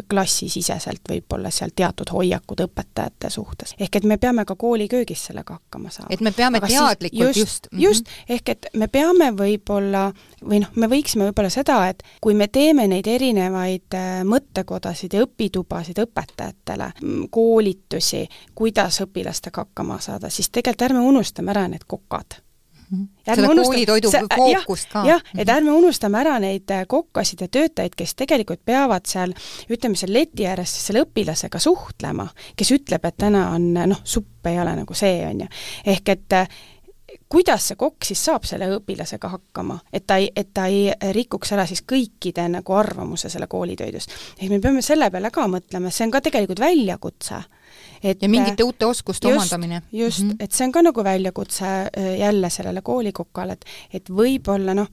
klassisiseselt 0.10 1.01
võib-olla 1.10 1.49
seal 1.49 1.71
teatud 1.75 2.12
hoiakud 2.13 2.62
õpetajate 2.67 3.29
suhtes. 3.34 3.73
ehk 3.79 3.95
et 3.95 4.03
me 4.03 4.17
peame 4.17 4.45
ka 4.45 4.55
kooliköögis 4.55 5.23
sellega 5.25 5.53
hakkama 5.58 5.89
saama. 5.89 6.08
et 6.13 6.21
me 6.21 6.32
peame 6.32 6.58
Aga 6.62 6.67
teadlikult 6.67 7.38
just, 7.38 7.39
just, 7.39 7.67
mhm. 7.71 7.82
just, 7.82 8.12
ehk 8.29 8.49
et 8.49 8.67
me 8.73 8.88
peame 8.88 9.32
võib-olla 9.39 10.12
või 10.43 10.60
noh, 10.62 10.75
me 10.75 10.89
võiksime 10.91 11.32
võib-olla 11.32 11.49
seda, 11.49 11.79
et 11.89 12.03
kui 12.21 12.38
me 12.38 12.47
teeme 12.47 12.86
neid 12.88 13.08
erinevaid 13.08 13.97
mõttekodasid 14.29 15.17
ja 15.17 15.23
õpitubasid 15.25 16.03
õpetajatele, 16.05 16.91
koolitusi, 17.32 18.27
kuidas 18.55 19.01
õpilastega 19.08 19.65
hakkama 19.65 19.97
saada, 19.99 20.29
siis 20.29 20.49
tegelikult 20.53 20.86
ärme 20.91 20.99
unustame 20.99 21.51
ära 21.55 21.65
need 21.67 21.88
kokad. 21.88 22.43
Selle 23.25 23.47
koolitoidu 23.63 24.12
fookust 24.12 24.89
ka. 24.93 25.04
jah, 25.08 25.21
et 25.38 25.49
ärme 25.49 25.73
unustame 25.75 26.19
ära 26.21 26.38
neid 26.41 26.71
äh, 26.73 26.86
kokkasid 26.89 27.43
ja 27.45 27.49
töötajaid, 27.52 27.95
kes 27.97 28.15
tegelikult 28.19 28.63
peavad 28.65 29.06
seal, 29.10 29.36
ütleme 29.69 29.99
seal 29.99 30.13
leti 30.13 30.47
ääres 30.49 30.73
selle 30.88 31.04
õpilasega 31.06 31.62
suhtlema, 31.62 32.30
kes 32.58 32.73
ütleb, 32.78 33.06
et 33.06 33.19
täna 33.19 33.49
on 33.54 33.71
noh, 33.78 34.02
supp 34.04 34.49
ei 34.49 34.60
ole 34.62 34.75
nagu 34.82 34.97
see, 34.97 35.21
on 35.28 35.45
ju. 35.45 35.54
ehk 35.93 36.13
et 36.15 36.38
äh, 36.39 36.60
kuidas 37.30 37.69
see 37.69 37.78
kokk 37.80 38.06
siis 38.10 38.21
saab 38.25 38.47
selle 38.49 38.69
õpilasega 38.80 39.30
hakkama, 39.36 39.80
et 39.93 40.08
ta 40.10 40.17
ei, 40.21 40.32
et 40.36 40.49
ta 40.54 40.65
ei 40.71 40.89
rikuks 41.15 41.54
ära 41.54 41.65
siis 41.69 41.84
kõikide 41.88 42.47
nagu 42.49 42.75
arvamuse 42.75 43.30
selle 43.30 43.47
koolitoidust. 43.47 44.13
ehk 44.39 44.49
me 44.49 44.60
peame 44.60 44.82
selle 44.86 45.12
peale 45.12 45.32
ka 45.32 45.47
mõtlema, 45.47 45.93
see 45.93 46.08
on 46.08 46.15
ka 46.15 46.23
tegelikult 46.25 46.62
väljakutse 46.63 47.43
et 48.03 48.21
ja 48.21 48.29
mingite 48.29 48.63
uute 48.63 48.85
oskuste 48.85 49.29
just, 49.29 49.38
omandamine. 49.38 49.81
just 49.91 50.23
mm, 50.23 50.29
-hmm. 50.29 50.43
et 50.43 50.51
see 50.51 50.65
on 50.65 50.71
ka 50.71 50.81
nagu 50.81 51.03
väljakutse 51.03 51.65
äh, 51.65 52.19
jälle 52.19 52.49
sellele 52.49 52.81
koolikokale, 52.81 53.53
et 53.53 53.65
et 53.93 54.09
võib-olla 54.09 54.73
noh, 54.73 54.88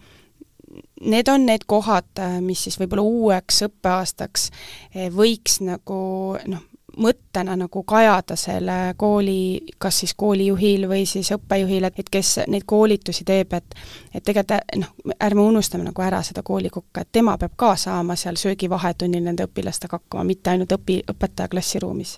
need 1.00 1.28
on 1.28 1.46
need 1.46 1.66
kohad, 1.66 2.10
äh, 2.18 2.40
mis 2.40 2.64
siis 2.64 2.80
võib-olla 2.80 3.02
uueks 3.02 3.62
õppeaastaks 3.68 4.50
äh, 4.50 5.10
võiks 5.12 5.60
nagu 5.60 6.38
noh, 6.46 6.62
mõttena 6.96 7.56
nagu 7.56 7.82
kajada 7.82 8.36
selle 8.36 8.94
kooli, 8.96 9.60
kas 9.78 10.00
siis 10.02 10.14
koolijuhil 10.16 10.88
või 10.88 11.04
siis 11.06 11.30
õppejuhil, 11.34 11.84
et, 11.84 11.98
et 11.98 12.10
kes 12.10 12.32
neid 12.48 12.64
koolitusi 12.66 13.24
teeb, 13.24 13.52
et 13.52 13.74
et 14.14 14.24
tegelikult 14.24 14.78
noh, 14.80 14.92
ärme 15.20 15.42
unustame 15.44 15.84
nagu 15.84 16.02
ära 16.02 16.22
seda 16.24 16.42
koolikokka, 16.46 17.02
et 17.02 17.12
tema 17.12 17.36
peab 17.38 17.52
ka 17.56 17.74
saama 17.76 18.16
seal 18.16 18.38
söögivahetunnil 18.40 19.24
nende 19.24 19.44
õpilastega 19.44 19.98
hakkama, 19.98 20.24
mitte 20.24 20.50
ainult 20.50 20.72
õpi, 20.72 21.02
õpetaja 21.12 21.50
klassiruumis. 21.52 22.16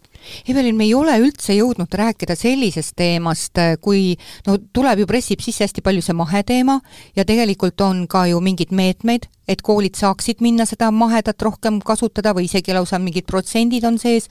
Evelin, 0.49 0.77
me 0.77 0.87
ei 0.87 0.95
ole 0.95 1.17
üldse 1.19 1.57
jõudnud 1.57 1.95
rääkida 1.95 2.37
sellisest 2.39 2.95
teemast, 2.97 3.59
kui 3.81 4.15
no 4.47 4.59
tuleb 4.73 5.03
ju, 5.03 5.09
pressib 5.11 5.43
sisse 5.43 5.67
hästi 5.67 5.83
palju 5.83 6.05
see 6.07 6.19
maheteema 6.19 6.79
ja 7.17 7.27
tegelikult 7.27 7.81
on 7.81 8.07
ka 8.11 8.27
ju 8.31 8.41
mingeid 8.45 8.71
meetmeid, 8.71 9.27
et 9.49 9.63
koolid 9.65 9.97
saaksid 9.99 10.43
minna 10.45 10.67
seda 10.69 10.91
mahedat 10.95 11.43
rohkem 11.43 11.81
kasutada 11.85 12.35
või 12.37 12.47
isegi 12.49 12.75
lausa 12.77 13.01
mingid 13.03 13.27
protsendid 13.29 13.87
on 13.89 13.99
sees, 13.99 14.29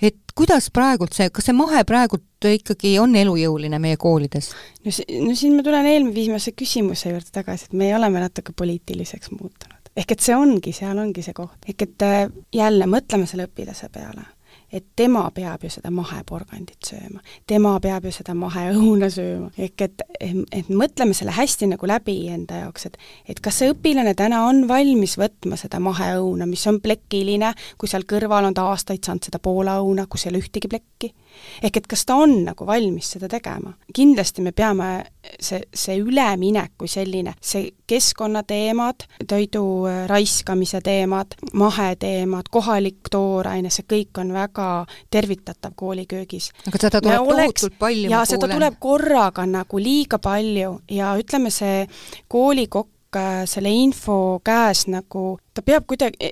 et 0.00 0.18
kuidas 0.36 0.70
praegult 0.74 1.16
see, 1.16 1.30
kas 1.34 1.50
see 1.50 1.56
mahe 1.56 1.82
praegult 1.88 2.50
ikkagi 2.50 2.96
on 3.02 3.16
elujõuline 3.18 3.80
meie 3.82 3.98
koolides? 4.00 4.52
no 4.84 4.94
si-, 4.94 5.06
no 5.20 5.36
siin 5.36 5.58
ma 5.58 5.66
tulen 5.66 5.90
eelmise 5.90 6.54
küsimuse 6.56 7.12
juurde 7.12 7.34
tagasi, 7.34 7.68
et 7.68 7.78
me 7.82 7.92
oleme 7.96 8.22
natuke 8.22 8.54
poliitiliseks 8.56 9.34
muutunud. 9.36 9.92
ehk 9.96 10.16
et 10.16 10.24
see 10.24 10.36
ongi, 10.36 10.72
seal 10.76 10.98
ongi 10.98 11.24
see 11.26 11.36
koht. 11.36 11.58
ehk 11.68 11.88
et 11.88 12.06
äh, 12.06 12.20
jälle, 12.54 12.88
mõtleme 12.90 13.28
selle 13.30 13.50
õpilase 13.50 13.90
peale 13.92 14.28
et 14.72 14.84
tema 14.96 15.24
peab 15.34 15.64
ju 15.64 15.70
seda 15.72 15.90
maheporgandit 15.94 16.86
sööma, 16.86 17.22
tema 17.46 17.74
peab 17.82 18.06
ju 18.06 18.12
seda 18.14 18.34
maheõuna 18.38 19.10
sööma, 19.12 19.50
ehk 19.58 19.86
et, 19.86 20.04
et 20.20 20.70
mõtleme 20.70 21.16
selle 21.16 21.34
hästi 21.34 21.70
nagu 21.72 21.90
läbi 21.90 22.16
enda 22.30 22.64
jaoks, 22.64 22.86
et 22.86 22.98
et 23.28 23.40
kas 23.42 23.60
see 23.60 23.72
õpilane 23.72 24.14
täna 24.18 24.44
on 24.48 24.66
valmis 24.68 25.16
võtma 25.20 25.58
seda 25.60 25.80
maheõuna, 25.82 26.46
mis 26.46 26.66
on 26.70 26.80
plekiline, 26.82 27.54
kui 27.78 27.90
seal 27.90 28.06
kõrval 28.08 28.50
on 28.50 28.56
ta 28.56 28.68
aastaid 28.70 29.04
saanud 29.04 29.26
seda 29.26 29.42
Poola 29.42 29.80
õuna, 29.82 30.06
kus 30.10 30.26
ei 30.26 30.34
ole 30.34 30.44
ühtegi 30.44 30.70
plekki 30.70 31.14
ehk 31.62 31.76
et 31.76 31.86
kas 31.90 32.04
ta 32.06 32.16
on 32.20 32.44
nagu 32.44 32.66
valmis 32.66 33.12
seda 33.16 33.28
tegema. 33.28 33.72
kindlasti 33.94 34.42
me 34.42 34.52
peame 34.52 34.90
see, 35.40 35.60
see 35.74 35.98
üleminek 36.00 36.72
kui 36.78 36.88
selline, 36.88 37.34
see 37.40 37.70
keskkonnateemad, 37.90 39.06
toidu 39.28 39.64
raiskamise 40.10 40.80
teemad, 40.84 41.34
maheteemad, 41.52 42.48
kohalik 42.50 43.10
tooraine, 43.10 43.70
see 43.70 43.86
kõik 43.88 44.22
on 44.22 44.32
väga 44.34 44.68
tervitatav 45.10 45.74
kooliköögis. 45.76 46.50
aga 46.68 46.84
seda 46.86 47.02
tuleb 47.02 47.34
oleks, 47.34 47.66
tohutult 47.66 47.78
palju, 47.78 48.08
ma 48.08 48.22
kuulen. 48.22 48.32
seda 48.34 48.54
tuleb 48.54 48.80
korraga 48.80 49.46
nagu 49.46 49.82
liiga 49.82 50.18
palju 50.22 50.78
ja 50.90 51.12
ütleme, 51.20 51.52
see 51.54 51.84
koolikokk 52.30 53.18
äh, 53.18 53.44
selle 53.50 53.72
info 53.74 54.40
käes 54.44 54.86
nagu 54.90 55.38
ta 55.54 55.62
peab 55.66 55.86
kuidagi, 55.90 56.30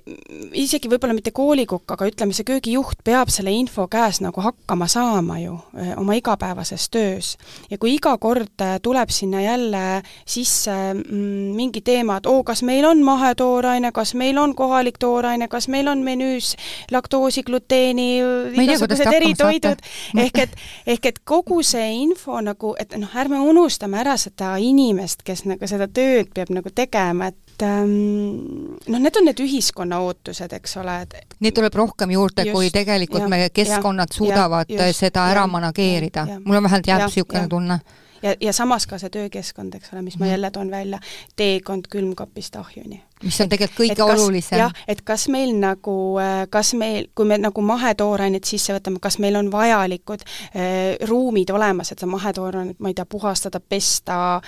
isegi 0.59 0.89
võib-olla 0.91 1.15
mitte 1.17 1.33
koolikukk, 1.35 1.91
aga 1.91 2.07
ütleme, 2.07 2.35
see 2.37 2.47
köögijuht 2.47 3.01
peab 3.07 3.33
selle 3.35 3.51
info 3.51 3.89
käes 3.91 4.21
nagu 4.23 4.43
hakkama 4.45 4.87
saama 4.91 5.41
ju 5.43 5.57
eh, 5.75 5.91
oma 5.99 6.15
igapäevases 6.19 6.87
töös. 6.95 7.33
ja 7.71 7.79
kui 7.83 7.97
iga 7.97 8.15
kord 8.23 8.63
eh, 8.63 8.77
tuleb 8.83 9.11
sinna 9.11 9.43
jälle 9.43 9.83
sisse 10.23 10.77
mm, 10.95 11.57
mingi 11.59 11.83
teema, 11.83 12.21
et 12.21 12.31
oo, 12.31 12.45
kas 12.47 12.63
meil 12.63 12.87
on 12.87 13.03
mahetooraine, 13.03 13.91
kas 13.93 14.15
meil 14.15 14.39
on 14.39 14.55
kohalik 14.55 15.03
tooraine, 15.03 15.49
kas 15.49 15.67
meil 15.69 15.91
on 15.91 16.07
menüüs 16.07 16.55
laktoosi, 16.95 17.43
gluteeni, 17.43 18.09
igasugused 18.55 19.13
eritoidud, 19.19 19.83
ehk 20.15 20.43
et, 20.47 20.57
ehk 20.87 21.11
et 21.11 21.23
kogu 21.27 21.65
see 21.67 21.91
info 22.05 22.39
nagu, 22.45 22.77
et 22.79 22.95
noh, 22.95 23.19
ärme 23.19 23.43
unustame 23.43 23.99
ära 23.99 24.15
seda 24.21 24.55
inimest, 24.63 25.27
kes 25.27 25.43
nagu 25.51 25.67
seda 25.67 25.91
tööd 25.91 26.31
peab 26.35 26.55
nagu 26.55 26.71
tegema, 26.71 27.33
et 27.33 27.48
et 27.59 27.67
ähm, 27.67 28.79
noh, 28.87 29.01
need 29.03 29.17
on 29.19 29.27
need 29.27 29.41
ühiskonna 29.43 29.99
ootused, 30.07 30.53
eks 30.55 30.77
ole, 30.79 30.95
et 31.03 31.39
Neid 31.43 31.57
tuleb 31.57 31.75
rohkem 31.75 32.13
juurde, 32.15 32.47
kui 32.53 32.71
tegelikult 32.75 33.25
ja, 33.27 33.31
meie 33.31 33.49
keskkonnad 33.51 34.13
ja, 34.13 34.19
suudavad 34.19 34.71
ja, 34.71 34.87
just, 34.87 35.03
seda 35.03 35.27
ära 35.33 35.47
ja, 35.47 35.51
manageerida. 35.51 36.27
mul 36.45 36.61
on 36.61 36.69
vähemalt 36.69 36.87
jääb 36.87 37.09
niisugune 37.09 37.49
tunne. 37.51 37.81
ja, 38.23 38.37
ja 38.41 38.53
samas 38.55 38.87
ka 38.87 38.99
see 39.03 39.11
töökeskkond, 39.11 39.75
eks 39.75 39.93
ole, 39.93 40.05
mis 40.07 40.19
ma 40.19 40.27
mhm. 40.27 40.33
jälle 40.37 40.51
toon 40.55 40.71
välja, 40.71 41.03
teekond 41.37 41.91
külmkapist 41.91 42.57
ahjuni. 42.57 43.03
mis 43.25 43.41
on 43.43 43.51
tegelikult 43.51 43.81
kõige 43.83 43.99
kas, 43.99 44.23
olulisem. 44.23 44.63
jah, 44.63 44.83
et 44.87 45.03
kas 45.03 45.27
meil 45.29 45.55
nagu, 45.59 45.99
äh, 46.23 46.47
kas 46.51 46.75
meil, 46.79 47.11
kui 47.15 47.27
me 47.27 47.43
nagu 47.43 47.63
mahetoorainet 47.75 48.47
sisse 48.47 48.77
võtame, 48.79 49.03
kas 49.03 49.19
meil 49.19 49.39
on 49.41 49.51
vajalikud 49.51 50.23
äh, 50.23 50.95
ruumid 51.11 51.51
olemas, 51.51 51.91
et 51.91 51.99
seda 51.99 52.11
mahetoorainet, 52.15 52.79
ma 52.79 52.95
ei 52.95 52.99
tea, 52.99 53.07
puhastada, 53.19 53.61
pesta, 53.61 54.39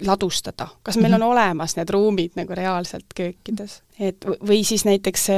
ladustada, 0.00 0.68
kas 0.82 0.96
meil 0.96 1.14
on 1.14 1.20
-hmm. 1.20 1.24
olemas 1.24 1.76
need 1.76 1.88
ruumid 1.88 2.30
nagu 2.36 2.54
reaalselt 2.54 3.06
köökides? 3.14 3.82
et 4.00 4.24
või 4.26 4.64
siis 4.64 4.84
näiteks 4.84 5.28
äh, 5.30 5.36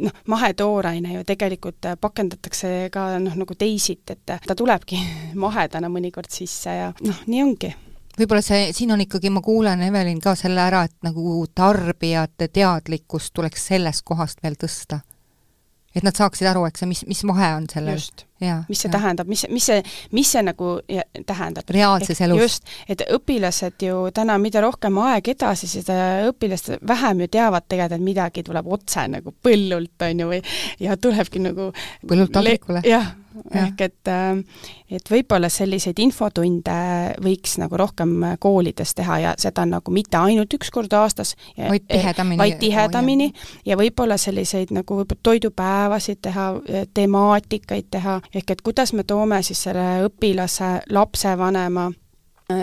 noh, 0.00 0.12
mahetooraine 0.26 1.14
ju 1.14 1.24
tegelikult 1.24 1.84
äh, 1.84 1.96
pakendatakse 2.00 2.88
ka 2.92 3.18
noh, 3.18 3.34
nagu 3.36 3.54
teisiti, 3.54 4.12
et 4.12 4.40
ta 4.46 4.54
tulebki 4.54 4.98
mahedana 5.44 5.88
mõnikord 5.88 6.30
sisse 6.30 6.70
ja 6.70 6.92
noh, 7.00 7.22
nii 7.26 7.42
ongi 7.42 7.74
võib-olla 8.18 8.42
see, 8.42 8.72
siin 8.72 8.92
on 8.92 9.00
ikkagi, 9.00 9.30
ma 9.30 9.40
kuulen, 9.40 9.82
Evelin, 9.82 10.20
ka 10.20 10.34
selle 10.34 10.60
ära, 10.60 10.84
et 10.84 10.96
nagu 11.02 11.46
tarbijate 11.54 12.48
teadlikkust 12.48 13.34
tuleks 13.34 13.66
sellest 13.66 14.04
kohast 14.04 14.42
veel 14.42 14.54
tõsta 14.54 15.00
et 15.94 16.02
nad 16.02 16.16
saaksid 16.16 16.48
aru, 16.50 16.64
eks 16.68 16.84
mis, 16.90 17.04
mis 17.06 17.22
vahe 17.26 17.50
on 17.56 17.66
sellel. 17.70 18.00
mis 18.68 18.80
see 18.82 18.90
ja. 18.90 18.92
tähendab, 18.96 19.28
mis, 19.30 19.44
mis 19.50 19.66
see, 19.70 19.80
mis 20.12 20.30
see 20.34 20.42
nagu 20.44 20.74
tähendab. 21.26 21.70
reaalses 21.76 22.20
elus. 22.26 22.42
just, 22.42 22.70
et 22.90 23.04
õpilased 23.14 23.86
ju 23.86 24.04
täna, 24.14 24.36
mida 24.42 24.62
rohkem 24.64 24.98
aeg 25.06 25.32
edasi, 25.34 25.70
seda 25.70 25.98
õpilased 26.30 26.84
vähem 26.86 27.24
ju 27.24 27.32
teavad 27.38 27.68
tegelikult, 27.68 28.00
et 28.00 28.08
midagi 28.12 28.46
tuleb 28.46 28.70
otse 28.78 29.06
nagu 29.08 29.34
põllult, 29.44 29.94
on 30.08 30.24
ju, 30.24 30.32
või 30.34 30.40
ja 30.82 30.96
tulebki 30.96 31.44
nagu 31.44 31.70
põllult 32.08 32.34
taldrikule. 32.34 32.84
jah 32.88 33.14
ehk 33.54 33.80
et, 33.86 34.10
äh, 34.10 34.42
et 34.90 35.10
võib-olla 35.10 35.48
selliseid 35.52 35.98
infotunde 36.04 36.76
võiks 37.24 37.56
nagu 37.62 37.78
rohkem 37.80 38.14
koolides 38.42 38.94
teha 38.94 39.18
ja 39.22 39.34
seda 39.38 39.66
nagu 39.68 39.94
mitte 39.94 40.18
ainult 40.20 40.54
üks 40.54 40.70
kord 40.74 40.92
aastas, 40.92 41.34
vaid 41.58 41.86
tihedamini, 41.88 42.38
vaid 42.38 42.58
tihedamini. 42.62 43.32
Ja 43.66 43.78
võib-olla 43.80 44.18
selliseid 44.20 44.72
nagu 44.74 45.00
võib-olla 45.00 45.22
toidupäevasid 45.22 46.22
teha, 46.22 46.46
temaatikaid 46.94 47.90
teha, 47.90 48.20
ehk 48.34 48.56
et 48.56 48.64
kuidas 48.64 48.92
me 48.92 49.04
toome 49.04 49.42
siis 49.42 49.66
selle 49.66 50.04
õpilase, 50.06 50.76
lapsevanema 50.94 51.88
äh, 51.90 52.03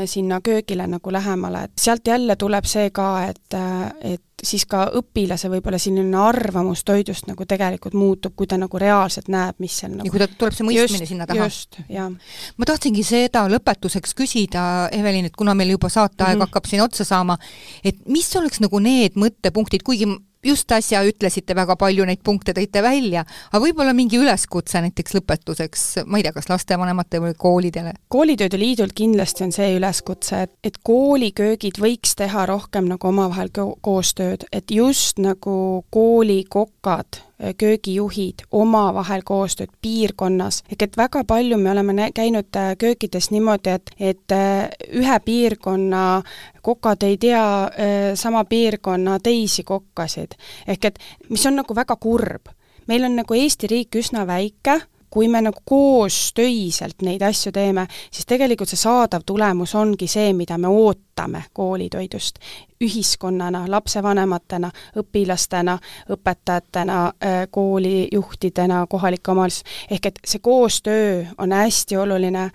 sinna 0.05 0.41
köögile 0.41 0.85
nagu 0.87 1.11
lähemale, 1.11 1.63
et 1.63 1.81
sealt 1.81 2.07
jälle 2.07 2.35
tuleb 2.35 2.65
see 2.69 2.89
ka, 2.93 3.07
et, 3.31 3.53
äh, 3.57 4.13
et 4.13 4.43
siis 4.43 4.65
ka 4.69 4.83
õpilase 4.97 5.49
võib-olla 5.49 5.79
selline 5.81 6.17
arvamus 6.21 6.83
toidust 6.85 7.25
nagu 7.29 7.45
tegelikult 7.49 7.97
muutub, 7.97 8.35
kui 8.37 8.49
ta 8.49 8.59
nagu 8.61 8.81
reaalselt 8.81 9.29
näeb, 9.33 9.57
mis 9.61 9.79
seal 9.81 9.95
nagu 9.95 10.05
ja 10.05 10.13
kui 10.13 10.21
ta, 10.21 10.27
tuleb 10.29 10.57
see 10.57 10.67
mõistmine 10.67 11.01
just, 11.01 11.13
sinna 11.13 11.27
taha. 11.29 11.47
just, 11.49 11.79
jah. 11.89 12.09
ma 12.57 12.69
tahtsingi 12.69 13.05
seda 13.05 13.47
lõpetuseks 13.49 14.13
küsida, 14.17 14.63
Evelin, 14.93 15.29
et 15.29 15.37
kuna 15.37 15.55
meil 15.57 15.73
juba 15.73 15.89
saateaeg 15.89 16.35
mm 16.35 16.41
-hmm. 16.41 16.49
hakkab 16.49 16.69
siin 16.69 16.85
otsa 16.85 17.05
saama, 17.07 17.37
et 17.83 18.05
mis 18.05 18.35
oleks 18.35 18.61
nagu 18.61 18.79
need 18.79 19.17
mõttepunktid, 19.17 19.81
kuigi 19.85 20.09
just 20.45 20.71
äsja 20.71 21.03
ütlesite 21.07 21.55
väga 21.55 21.75
palju 21.79 22.05
neid 22.07 22.21
punkte, 22.23 22.53
tõite 22.57 22.83
välja, 22.83 23.23
aga 23.51 23.63
võib-olla 23.63 23.93
mingi 23.97 24.19
üleskutse 24.21 24.81
näiteks 24.83 25.15
lõpetuseks, 25.17 25.85
ma 26.05 26.19
ei 26.19 26.25
tea, 26.25 26.35
kas 26.35 26.49
lastevanematele 26.51 27.29
või 27.29 27.37
koolidele? 27.37 27.95
koolitööde 28.11 28.59
liidult 28.59 28.95
kindlasti 28.97 29.45
on 29.47 29.55
see 29.55 29.75
üleskutse, 29.77 30.43
et, 30.47 30.53
et 30.63 30.79
kooliköögid 30.83 31.81
võiks 31.81 32.15
teha 32.19 32.45
rohkem 32.49 32.89
nagu 32.91 33.11
omavahel 33.11 33.51
ko 33.55 33.71
koostööd, 33.81 34.47
et 34.51 34.71
just 34.71 35.21
nagu 35.21 35.85
koolikokad 35.93 37.21
köögijuhid 37.57 38.45
omavahel 38.51 39.21
koostööd 39.25 39.71
piirkonnas, 39.81 40.61
ehk 40.69 40.85
et 40.85 40.97
väga 40.97 41.23
palju 41.27 41.57
me 41.57 41.71
oleme 41.71 42.09
käinud 42.13 42.55
äh, 42.55 42.73
köökides 42.77 43.31
niimoodi, 43.31 43.75
et, 43.77 43.91
et 43.99 44.35
äh, 44.35 44.69
ühe 44.93 45.19
piirkonna 45.25 46.21
kokad 46.61 47.03
ei 47.03 47.17
tea 47.17 47.43
äh, 47.63 48.13
sama 48.15 48.45
piirkonna 48.45 49.19
teisi 49.19 49.63
kokkasid. 49.63 50.37
ehk 50.67 50.85
et 50.85 50.99
mis 51.29 51.45
on 51.45 51.55
nagu 51.55 51.75
väga 51.75 51.95
kurb. 51.95 52.53
meil 52.87 53.03
on 53.03 53.15
nagu 53.15 53.33
Eesti 53.33 53.67
riik 53.67 53.95
üsna 53.95 54.27
väike, 54.27 54.81
kui 55.09 55.27
me 55.27 55.41
nagu 55.41 55.59
koostöiselt 55.65 57.01
neid 57.01 57.21
asju 57.21 57.51
teeme, 57.51 57.87
siis 58.11 58.25
tegelikult 58.25 58.69
see 58.69 58.79
saadav 58.79 59.25
tulemus 59.25 59.75
ongi 59.75 60.07
see, 60.07 60.33
mida 60.33 60.57
me 60.57 60.67
ootame 60.67 61.10
koolitoidust. 61.53 62.39
ühiskonnana, 62.81 63.65
lapsevanematena, 63.67 64.71
õpilastena, 64.97 65.75
õpetajatena, 66.09 66.95
äh, 67.05 67.47
koolijuhtidena, 67.51 68.87
kohalike 68.89 69.31
omavalitsus, 69.31 69.63
ehk 69.91 70.05
et 70.05 70.19
see 70.25 70.39
koostöö 70.41 71.25
on 71.37 71.51
hästi 71.51 71.97
oluline 71.97 72.49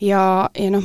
ja, 0.00 0.50
ja 0.58 0.70
noh, 0.70 0.82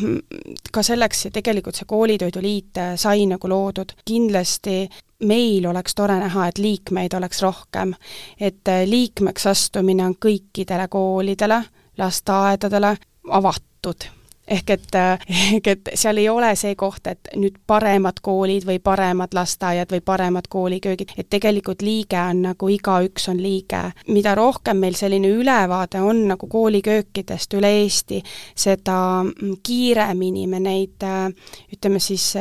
ka 0.71 0.83
selleks 0.83 1.27
tegelikult 1.33 1.75
see 1.75 1.89
koolitoiduliit 1.89 2.77
äh, 2.77 2.93
sai 2.95 3.25
nagu 3.25 3.49
loodud, 3.49 3.97
kindlasti 4.05 4.89
meil 5.25 5.65
oleks 5.65 5.95
tore 5.95 6.19
näha, 6.19 6.47
et 6.47 6.57
liikmeid 6.57 7.13
oleks 7.17 7.41
rohkem. 7.41 7.95
et 8.39 8.67
äh, 8.67 8.85
liikmeks 8.85 9.47
astumine 9.47 10.05
on 10.05 10.15
kõikidele 10.25 10.87
koolidele, 10.87 11.63
lasteaedadele 11.97 12.97
avatud 13.29 14.05
ehk 14.47 14.69
et, 14.69 14.95
äh, 14.95 15.19
ehk 15.55 15.67
et 15.67 15.89
seal 15.95 16.17
ei 16.17 16.29
ole 16.29 16.53
see 16.59 16.75
koht, 16.75 17.07
et 17.07 17.31
nüüd 17.39 17.59
paremad 17.67 18.19
koolid 18.21 18.67
või 18.67 18.79
paremad 18.83 19.35
lasteaiad 19.35 19.91
või 19.91 20.01
paremad 20.05 20.49
kooliköögid, 20.49 21.15
et 21.17 21.29
tegelikult 21.29 21.81
liige 21.81 22.19
on 22.19 22.43
nagu 22.49 22.69
igaüks 22.69 23.29
on 23.29 23.41
liige. 23.41 23.83
mida 24.07 24.35
rohkem 24.35 24.77
meil 24.77 24.95
selline 24.95 25.29
ülevaade 25.29 26.01
on 26.01 26.27
nagu 26.27 26.47
kooliköökidest 26.47 27.53
üle 27.53 27.71
Eesti, 27.83 28.21
seda 28.55 29.23
mm, 29.23 29.57
kiiremini 29.63 30.47
me 30.47 30.59
neid 30.59 31.03
äh, 31.03 31.27
ütleme 31.73 31.99
siis 31.99 32.33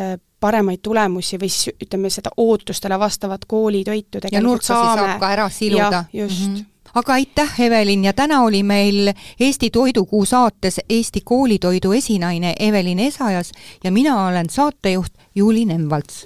paremaid 0.43 0.83
tulemusi 0.83 1.39
või 1.39 1.49
siis 1.53 1.77
ütleme, 1.85 2.11
seda 2.11 2.33
ootustele 2.37 2.99
vastavat 2.99 3.45
koolitoitu 3.47 4.21
tegelikult 4.21 4.67
saame. 4.67 5.01
saab 5.01 5.21
ka 5.21 5.33
ära 5.37 5.49
siluda. 5.49 6.05
just 6.13 6.49
mm. 6.49 6.55
-hmm 6.57 6.72
aga 6.95 7.13
aitäh, 7.13 7.61
Evelin, 7.61 8.05
ja 8.05 8.13
täna 8.13 8.41
oli 8.43 8.63
meil 8.63 9.13
Eesti 9.41 9.71
Toidukuu 9.71 10.25
saates 10.25 10.81
Eesti 10.89 11.21
koolitoidu 11.25 11.93
esinaine 11.93 12.55
Evelin 12.61 12.99
Esajas 12.99 13.53
ja 13.85 13.93
mina 13.93 14.27
olen 14.27 14.51
saatejuht 14.51 15.13
Juuli 15.35 15.65
Nemvalts 15.65 16.21